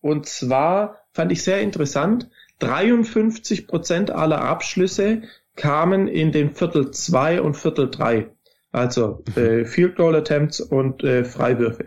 und 0.00 0.26
zwar 0.26 1.04
fand 1.12 1.32
ich 1.32 1.42
sehr 1.42 1.60
interessant 1.60 2.30
53 2.60 3.66
Prozent 3.66 4.10
aller 4.10 4.42
Abschlüsse 4.42 5.22
kamen 5.56 6.08
in 6.08 6.32
den 6.32 6.54
Viertel 6.54 6.90
2 6.90 7.40
und 7.42 7.56
Viertel 7.56 7.90
3. 7.90 8.30
Also 8.72 9.24
mhm. 9.34 9.42
äh, 9.42 9.64
Field 9.64 9.96
Goal 9.96 10.14
Attempts 10.14 10.60
und 10.60 11.02
äh, 11.02 11.24
Freiwürfe. 11.24 11.86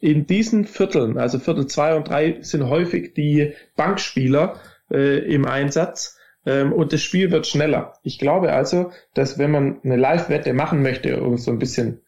In 0.00 0.26
diesen 0.26 0.64
Vierteln, 0.64 1.18
also 1.18 1.38
Viertel 1.38 1.66
2 1.66 1.96
und 1.96 2.08
3, 2.08 2.38
sind 2.42 2.68
häufig 2.68 3.14
die 3.14 3.52
Bankspieler 3.76 4.60
äh, 4.90 5.18
im 5.32 5.46
Einsatz 5.46 6.18
ähm, 6.46 6.72
und 6.72 6.92
das 6.92 7.02
Spiel 7.02 7.30
wird 7.30 7.46
schneller. 7.46 7.94
Ich 8.02 8.18
glaube 8.18 8.52
also, 8.52 8.90
dass 9.14 9.38
wenn 9.38 9.50
man 9.50 9.80
eine 9.82 9.96
Live-Wette 9.96 10.52
machen 10.52 10.82
möchte, 10.82 11.22
um 11.22 11.38
so 11.38 11.50
ein 11.50 11.58
bisschen, 11.58 12.00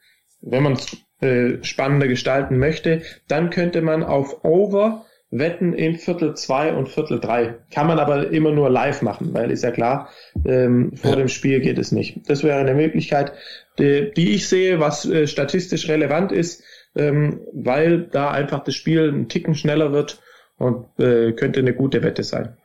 wenn 0.42 0.62
man 0.62 0.75
es 0.75 0.96
äh, 1.20 1.62
spannender 1.64 2.09
gestalten 2.09 2.59
möchte, 2.59 3.03
dann 3.29 3.51
könnte 3.51 3.81
man 3.81 4.03
auf 4.03 4.44
Over 4.44 5.07
Wetten 5.31 5.72
in 5.72 5.96
Viertel 5.96 6.35
zwei 6.35 6.72
und 6.72 6.88
Viertel 6.88 7.18
drei. 7.18 7.57
Kann 7.72 7.88
man 7.88 7.99
aber 7.99 8.31
immer 8.31 8.53
nur 8.53 8.70
live 8.70 9.03
machen, 9.03 9.35
weil 9.35 9.51
ist 9.51 9.64
ja 9.64 9.72
klar, 9.72 10.09
ähm, 10.44 10.92
vor 10.94 11.11
ja. 11.11 11.16
dem 11.16 11.29
Spiel 11.29 11.61
geht 11.61 11.79
es 11.79 11.90
nicht. 11.90 12.29
Das 12.29 12.44
wäre 12.44 12.59
eine 12.59 12.75
Möglichkeit, 12.75 13.33
die, 13.79 14.12
die 14.16 14.35
ich 14.35 14.49
sehe, 14.49 14.79
was 14.79 15.05
äh, 15.05 15.27
statistisch 15.27 15.88
relevant 15.88 16.31
ist, 16.31 16.62
ähm, 16.96 17.40
weil 17.52 18.02
da 18.02 18.30
einfach 18.30 18.64
das 18.64 18.74
Spiel 18.74 19.12
ein 19.12 19.28
Ticken 19.28 19.54
schneller 19.54 19.92
wird 19.92 20.20
und 20.59 20.87
äh, 20.98 21.32
könnte 21.32 21.61
eine 21.61 21.74
gute 21.74 22.02
Wette 22.02 22.24
sein. 22.24 22.56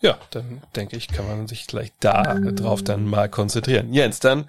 Ja, 0.00 0.18
dann 0.30 0.62
denke 0.74 0.96
ich, 0.96 1.08
kann 1.08 1.26
man 1.26 1.46
sich 1.46 1.66
gleich 1.66 1.92
da 2.00 2.34
drauf 2.34 2.82
dann 2.82 3.06
mal 3.06 3.28
konzentrieren. 3.28 3.92
Jens, 3.92 4.20
dann, 4.20 4.48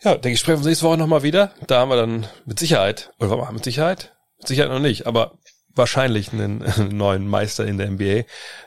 ja, 0.00 0.12
denke 0.12 0.34
ich, 0.34 0.40
sprechen 0.40 0.56
wir 0.56 0.58
uns 0.58 0.66
nächste 0.66 0.86
Woche 0.86 0.98
nochmal 0.98 1.22
wieder. 1.22 1.52
Da 1.66 1.80
haben 1.80 1.88
wir 1.88 1.96
dann 1.96 2.26
mit 2.44 2.58
Sicherheit, 2.58 3.12
oder 3.18 3.38
was 3.38 3.52
mit 3.52 3.64
Sicherheit? 3.64 4.14
Mit 4.38 4.48
Sicherheit 4.48 4.70
noch 4.70 4.78
nicht, 4.78 5.06
aber 5.06 5.38
wahrscheinlich 5.74 6.32
einen, 6.32 6.64
neuen 6.96 7.26
Meister 7.26 7.66
in 7.66 7.78
der 7.78 7.90
NBA. 7.90 8.22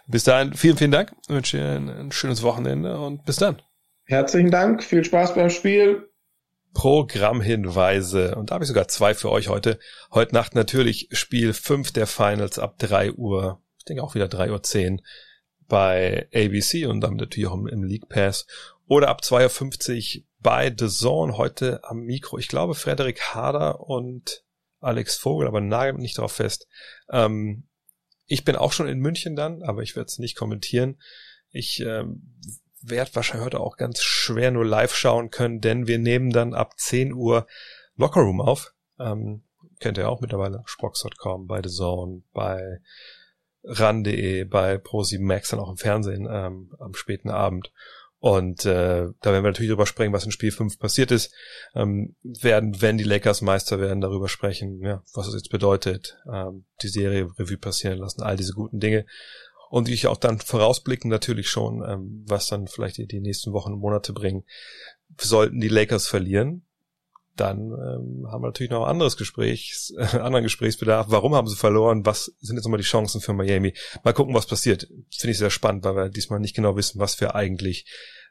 Bis 0.07 0.23
dahin, 0.23 0.53
vielen, 0.53 0.77
vielen 0.77 0.91
Dank. 0.91 1.13
Ich 1.23 1.29
wünsche 1.29 1.57
dir 1.57 1.65
ein, 1.75 2.11
schönes 2.11 2.43
Wochenende 2.43 2.99
und 2.99 3.25
bis 3.25 3.37
dann. 3.37 3.61
Herzlichen 4.05 4.51
Dank, 4.51 4.83
viel 4.83 5.03
Spaß 5.03 5.33
beim 5.33 5.49
Spiel. 5.49 6.09
Programmhinweise. 6.75 8.35
Und 8.35 8.51
da 8.51 8.55
habe 8.55 8.65
ich 8.65 8.67
sogar 8.67 8.87
zwei 8.87 9.15
für 9.15 9.31
euch 9.31 9.47
heute. 9.47 9.79
Heute 10.11 10.35
Nacht 10.35 10.53
natürlich 10.53 11.07
Spiel 11.13 11.53
5 11.53 11.93
der 11.93 12.05
Finals 12.05 12.59
ab 12.59 12.77
3 12.77 13.13
Uhr. 13.13 13.63
Ich 13.79 13.85
denke 13.85 14.03
auch 14.03 14.13
wieder 14.13 14.25
3.10 14.25 14.91
Uhr 14.91 14.99
bei 15.67 16.27
ABC 16.35 16.85
und 16.85 17.01
damit 17.01 17.19
natürlich 17.19 17.49
auch 17.49 17.55
im, 17.55 17.83
League 17.83 18.09
Pass. 18.09 18.45
Oder 18.87 19.07
ab 19.07 19.21
2.50 19.23 20.17
Uhr 20.17 20.23
bei 20.39 20.71
The 20.77 20.89
Zone 20.89 21.37
heute 21.37 21.79
am 21.83 22.01
Mikro. 22.01 22.37
Ich 22.37 22.49
glaube, 22.49 22.75
Frederik 22.75 23.21
Harder 23.21 23.79
und 23.79 24.43
Alex 24.79 25.15
Vogel, 25.15 25.47
aber 25.47 25.61
nagelt 25.61 25.97
nicht 25.97 26.17
darauf 26.17 26.33
fest. 26.33 26.67
Ähm, 27.09 27.67
ich 28.27 28.43
bin 28.43 28.57
auch 28.57 28.73
schon 28.73 28.89
in 28.89 28.99
München 28.99 29.35
dann, 29.35 29.63
aber 29.63 29.81
ich 29.81 29.95
werde 29.95 30.07
es 30.07 30.19
nicht 30.19 30.35
kommentieren. 30.35 30.99
Ich 31.51 31.79
ähm, 31.79 32.37
werde 32.89 33.15
wahrscheinlich 33.15 33.45
heute 33.45 33.59
auch 33.59 33.77
ganz 33.77 34.01
schwer 34.01 34.51
nur 34.51 34.65
live 34.65 34.95
schauen 34.95 35.29
können, 35.29 35.61
denn 35.61 35.87
wir 35.87 35.99
nehmen 35.99 36.31
dann 36.31 36.53
ab 36.53 36.73
10 36.77 37.13
Uhr 37.13 37.47
Lockerroom 37.95 38.41
auf. 38.41 38.73
Ähm, 38.99 39.43
kennt 39.79 39.97
ihr 39.97 40.09
auch 40.09 40.21
mittlerweile 40.21 40.61
Spox.com, 40.65 41.47
bei 41.47 41.61
The 41.63 41.69
Zone, 41.69 42.23
bei 42.33 42.79
ran.de, 43.63 44.43
bei 44.45 44.75
Pro7 44.75 45.21
Max 45.21 45.49
dann 45.49 45.59
auch 45.59 45.69
im 45.69 45.77
Fernsehen 45.77 46.27
ähm, 46.29 46.73
am 46.79 46.93
späten 46.93 47.29
Abend. 47.29 47.71
Und 48.19 48.65
äh, 48.65 49.07
da 49.21 49.31
werden 49.31 49.43
wir 49.43 49.51
natürlich 49.51 49.69
drüber 49.69 49.85
sprechen, 49.85 50.13
was 50.13 50.25
in 50.25 50.31
Spiel 50.31 50.51
5 50.51 50.79
passiert 50.79 51.11
ist. 51.11 51.31
Ähm, 51.75 52.15
werden, 52.23 52.81
wenn 52.81 52.97
die 52.97 53.03
Lakers 53.03 53.41
Meister 53.41 53.79
werden, 53.79 54.01
darüber 54.01 54.29
sprechen, 54.29 54.81
ja, 54.81 55.03
was 55.13 55.27
das 55.27 55.35
jetzt 55.35 55.51
bedeutet, 55.51 56.17
ähm, 56.31 56.65
die 56.81 56.87
Serie 56.87 57.29
Revue 57.37 57.57
passieren 57.57 57.99
lassen, 57.99 58.23
all 58.23 58.35
diese 58.35 58.53
guten 58.53 58.79
Dinge. 58.79 59.05
Und 59.69 59.89
ich 59.89 60.07
auch 60.07 60.17
dann 60.17 60.39
vorausblicken 60.39 61.09
natürlich 61.09 61.49
schon, 61.49 61.83
ähm, 61.87 62.25
was 62.27 62.47
dann 62.47 62.67
vielleicht 62.67 62.97
die, 62.97 63.07
die 63.07 63.19
nächsten 63.19 63.53
Wochen 63.53 63.73
und 63.73 63.79
Monate 63.79 64.13
bringen. 64.13 64.43
Sollten 65.17 65.59
die 65.59 65.67
Lakers 65.67 66.07
verlieren, 66.07 66.65
dann 67.35 67.71
ähm, 67.71 68.27
haben 68.31 68.43
wir 68.43 68.47
natürlich 68.47 68.71
noch 68.71 68.83
ein 68.83 68.89
anderes 68.89 69.17
Gespräch, 69.17 69.93
äh, 69.97 70.03
anderen 70.19 70.43
Gesprächsbedarf. 70.43 71.07
Warum 71.09 71.35
haben 71.35 71.47
sie 71.47 71.55
verloren? 71.55 72.05
Was 72.05 72.25
sind 72.39 72.55
jetzt 72.55 72.65
nochmal 72.65 72.79
die 72.79 72.85
Chancen 72.85 73.21
für 73.21 73.33
Miami? 73.33 73.73
Mal 74.03 74.13
gucken, 74.13 74.33
was 74.33 74.47
passiert. 74.47 74.87
Finde 75.11 75.31
ich 75.31 75.37
sehr 75.37 75.49
spannend, 75.49 75.83
weil 75.83 75.95
wir 75.95 76.09
diesmal 76.09 76.39
nicht 76.39 76.55
genau 76.55 76.75
wissen, 76.75 76.99
was 76.99 77.19
wir 77.19 77.35
eigentlich 77.35 77.85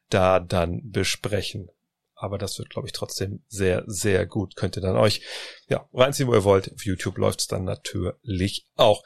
da 0.08 0.40
dann 0.40 0.80
besprechen. 0.84 1.68
Aber 2.14 2.38
das 2.38 2.58
wird, 2.58 2.70
glaube 2.70 2.88
ich, 2.88 2.92
trotzdem 2.92 3.42
sehr, 3.48 3.82
sehr 3.86 4.24
gut. 4.26 4.56
Könnt 4.56 4.76
ihr 4.76 4.82
dann 4.82 4.96
euch 4.96 5.20
ja 5.68 5.86
reinziehen, 5.92 6.28
wo 6.28 6.34
ihr 6.34 6.44
wollt. 6.44 6.72
Auf 6.72 6.84
YouTube 6.84 7.18
läuft 7.18 7.40
es 7.40 7.46
dann 7.46 7.64
natürlich 7.64 8.66
auch. 8.76 9.02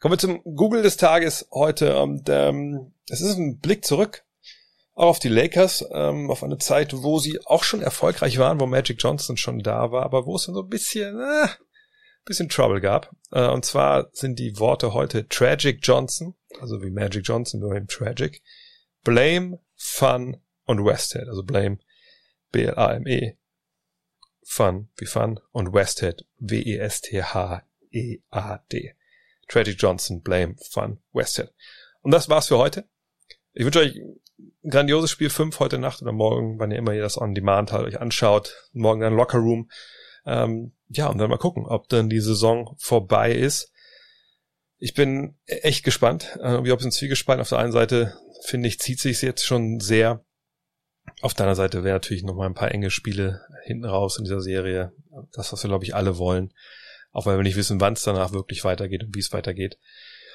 Kommen 0.00 0.12
wir 0.12 0.18
zum 0.18 0.42
Google 0.44 0.82
des 0.82 0.96
Tages 0.96 1.48
heute. 1.52 1.98
Und 2.00 2.28
ähm, 2.28 2.92
es 3.08 3.20
ist 3.20 3.36
ein 3.36 3.58
Blick 3.58 3.84
zurück 3.84 4.26
auch 4.96 5.08
auf 5.08 5.18
die 5.18 5.28
Lakers, 5.28 5.84
ähm, 5.92 6.30
auf 6.30 6.42
eine 6.42 6.56
Zeit, 6.56 6.94
wo 6.94 7.18
sie 7.18 7.38
auch 7.44 7.64
schon 7.64 7.82
erfolgreich 7.82 8.38
waren, 8.38 8.58
wo 8.60 8.66
Magic 8.66 8.96
Johnson 8.98 9.36
schon 9.36 9.58
da 9.58 9.92
war, 9.92 10.04
aber 10.04 10.24
wo 10.24 10.36
es 10.36 10.46
dann 10.46 10.54
so 10.54 10.62
ein 10.62 10.70
bisschen, 10.70 11.20
äh, 11.20 11.48
bisschen 12.24 12.48
Trouble 12.48 12.80
gab. 12.80 13.14
Äh, 13.30 13.46
und 13.46 13.66
zwar 13.66 14.08
sind 14.12 14.38
die 14.38 14.58
Worte 14.58 14.94
heute 14.94 15.28
Tragic 15.28 15.80
Johnson, 15.82 16.34
also 16.60 16.82
wie 16.82 16.90
Magic 16.90 17.28
Johnson, 17.28 17.60
nur 17.60 17.76
eben 17.76 17.88
Tragic, 17.88 18.42
Blame, 19.04 19.60
Fun 19.76 20.38
und 20.64 20.82
Westhead, 20.82 21.28
also 21.28 21.42
Blame, 21.42 21.78
B-L-A-M-E, 22.50 23.36
Fun 24.44 24.88
wie 24.96 25.06
Fun 25.06 25.40
und 25.52 25.74
Westhead, 25.74 26.24
W-E-S-T-H-E-A-D. 26.38 27.66
Tragic 29.48 29.76
Johnson, 29.80 30.22
Blame, 30.22 30.56
Fun, 30.70 30.98
Westhead. 31.12 31.52
Und 32.02 32.12
das 32.12 32.28
war's 32.28 32.48
für 32.48 32.58
heute. 32.58 32.88
Ich 33.52 33.64
wünsche 33.64 33.80
euch 33.80 33.96
ein 34.64 34.70
grandioses 34.70 35.10
Spiel 35.10 35.30
5 35.30 35.58
heute 35.60 35.78
Nacht 35.78 36.02
oder 36.02 36.12
morgen, 36.12 36.58
wann 36.58 36.70
ihr 36.70 36.78
immer 36.78 36.92
ihr 36.92 37.02
das 37.02 37.20
on 37.20 37.34
demand 37.34 37.72
halt 37.72 37.86
euch 37.86 38.00
anschaut. 38.00 38.68
Morgen 38.72 39.00
dann 39.00 39.16
Locker 39.16 39.38
Room. 39.38 39.70
Ähm, 40.26 40.72
ja, 40.88 41.08
und 41.08 41.18
dann 41.18 41.30
mal 41.30 41.38
gucken, 41.38 41.66
ob 41.66 41.88
dann 41.88 42.10
die 42.10 42.20
Saison 42.20 42.74
vorbei 42.78 43.32
ist. 43.32 43.72
Ich 44.78 44.94
bin 44.94 45.36
echt 45.46 45.84
gespannt. 45.84 46.36
Äh, 46.40 46.64
wie 46.64 46.72
ob 46.72 46.80
es 46.80 46.84
ein 46.84 46.92
Zwiegespalten 46.92 47.40
auf 47.40 47.48
der 47.48 47.58
einen 47.58 47.72
Seite, 47.72 48.16
finde 48.44 48.68
ich, 48.68 48.78
zieht 48.78 49.00
sich 49.00 49.22
jetzt 49.22 49.44
schon 49.44 49.80
sehr. 49.80 50.24
Auf 51.22 51.34
deiner 51.34 51.54
Seite 51.54 51.82
wäre 51.84 51.94
natürlich 51.94 52.24
noch 52.24 52.34
mal 52.34 52.46
ein 52.46 52.54
paar 52.54 52.72
enge 52.72 52.90
Spiele 52.90 53.40
hinten 53.64 53.84
raus 53.84 54.18
in 54.18 54.24
dieser 54.24 54.40
Serie. 54.40 54.92
Das, 55.32 55.52
was 55.52 55.62
wir, 55.62 55.68
glaube 55.68 55.84
ich, 55.84 55.94
alle 55.94 56.18
wollen. 56.18 56.52
Auch 57.16 57.24
weil 57.24 57.38
wir 57.38 57.44
nicht 57.44 57.56
wissen, 57.56 57.80
wann 57.80 57.94
es 57.94 58.02
danach 58.02 58.32
wirklich 58.32 58.62
weitergeht 58.62 59.02
und 59.02 59.14
wie 59.14 59.20
es 59.20 59.32
weitergeht. 59.32 59.78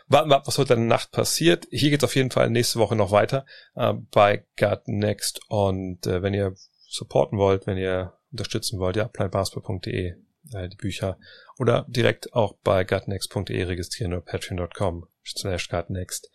Warten 0.08 0.32
wir 0.32 0.38
ab, 0.38 0.48
was 0.48 0.58
heute 0.58 0.74
in 0.74 0.80
der 0.80 0.88
Nacht 0.88 1.12
passiert. 1.12 1.68
Hier 1.70 1.92
geht 1.92 2.00
es 2.00 2.04
auf 2.04 2.16
jeden 2.16 2.32
Fall 2.32 2.50
nächste 2.50 2.80
Woche 2.80 2.96
noch 2.96 3.12
weiter 3.12 3.46
äh, 3.76 3.94
bei 3.94 4.46
Gut 4.58 4.88
Next. 4.88 5.42
Und 5.48 6.08
äh, 6.08 6.24
wenn 6.24 6.34
ihr 6.34 6.56
supporten 6.88 7.38
wollt, 7.38 7.68
wenn 7.68 7.78
ihr 7.78 8.14
unterstützen 8.32 8.80
wollt, 8.80 8.96
ja, 8.96 9.08
planetbasketball.de 9.08 10.16
äh, 10.54 10.70
die 10.70 10.76
Bücher 10.76 11.20
oder 11.60 11.86
direkt 11.88 12.34
auch 12.34 12.56
bei 12.64 12.84
gutnext.de 12.84 13.62
registrieren 13.62 14.14
oder 14.14 14.24
patreon.com 14.24 15.08
slash 15.24 15.70
gutnext 15.70 16.32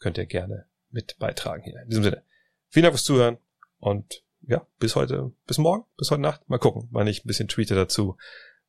könnt 0.00 0.18
ihr 0.18 0.26
gerne 0.26 0.66
mit 0.90 1.16
beitragen 1.18 1.62
hier. 1.62 1.80
In 1.80 1.88
diesem 1.88 2.04
Sinne, 2.04 2.22
vielen 2.68 2.82
Dank 2.82 2.94
fürs 2.94 3.04
Zuhören 3.04 3.38
und 3.78 4.22
ja, 4.42 4.66
bis 4.78 4.96
heute, 4.96 5.32
bis 5.46 5.56
morgen, 5.56 5.86
bis 5.96 6.10
heute 6.10 6.20
Nacht. 6.20 6.46
Mal 6.50 6.58
gucken, 6.58 6.88
wann 6.90 7.06
ich 7.06 7.24
ein 7.24 7.28
bisschen 7.28 7.48
tweete 7.48 7.74
dazu. 7.74 8.18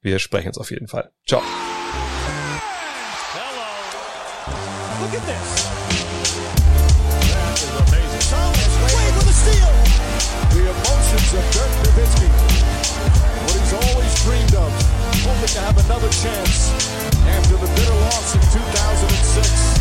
Wir 0.01 0.19
sprechen 0.19 0.47
uns 0.47 0.57
auf 0.57 0.71
jeden 0.71 0.88
Fall. 0.88 1.12
Ciao. 1.27 1.41
hoping 15.39 15.47
to 15.47 15.59
have 15.59 15.77
another 15.85 16.09
chance 16.09 16.71
after 17.27 17.55
the 17.57 17.67
bitter 17.75 17.93
loss 17.93 18.35
in 18.35 18.41
2006. 18.41 19.79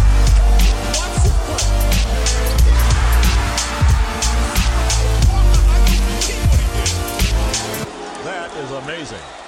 That 8.25 8.51
is 8.57 8.71
amazing. 8.73 9.48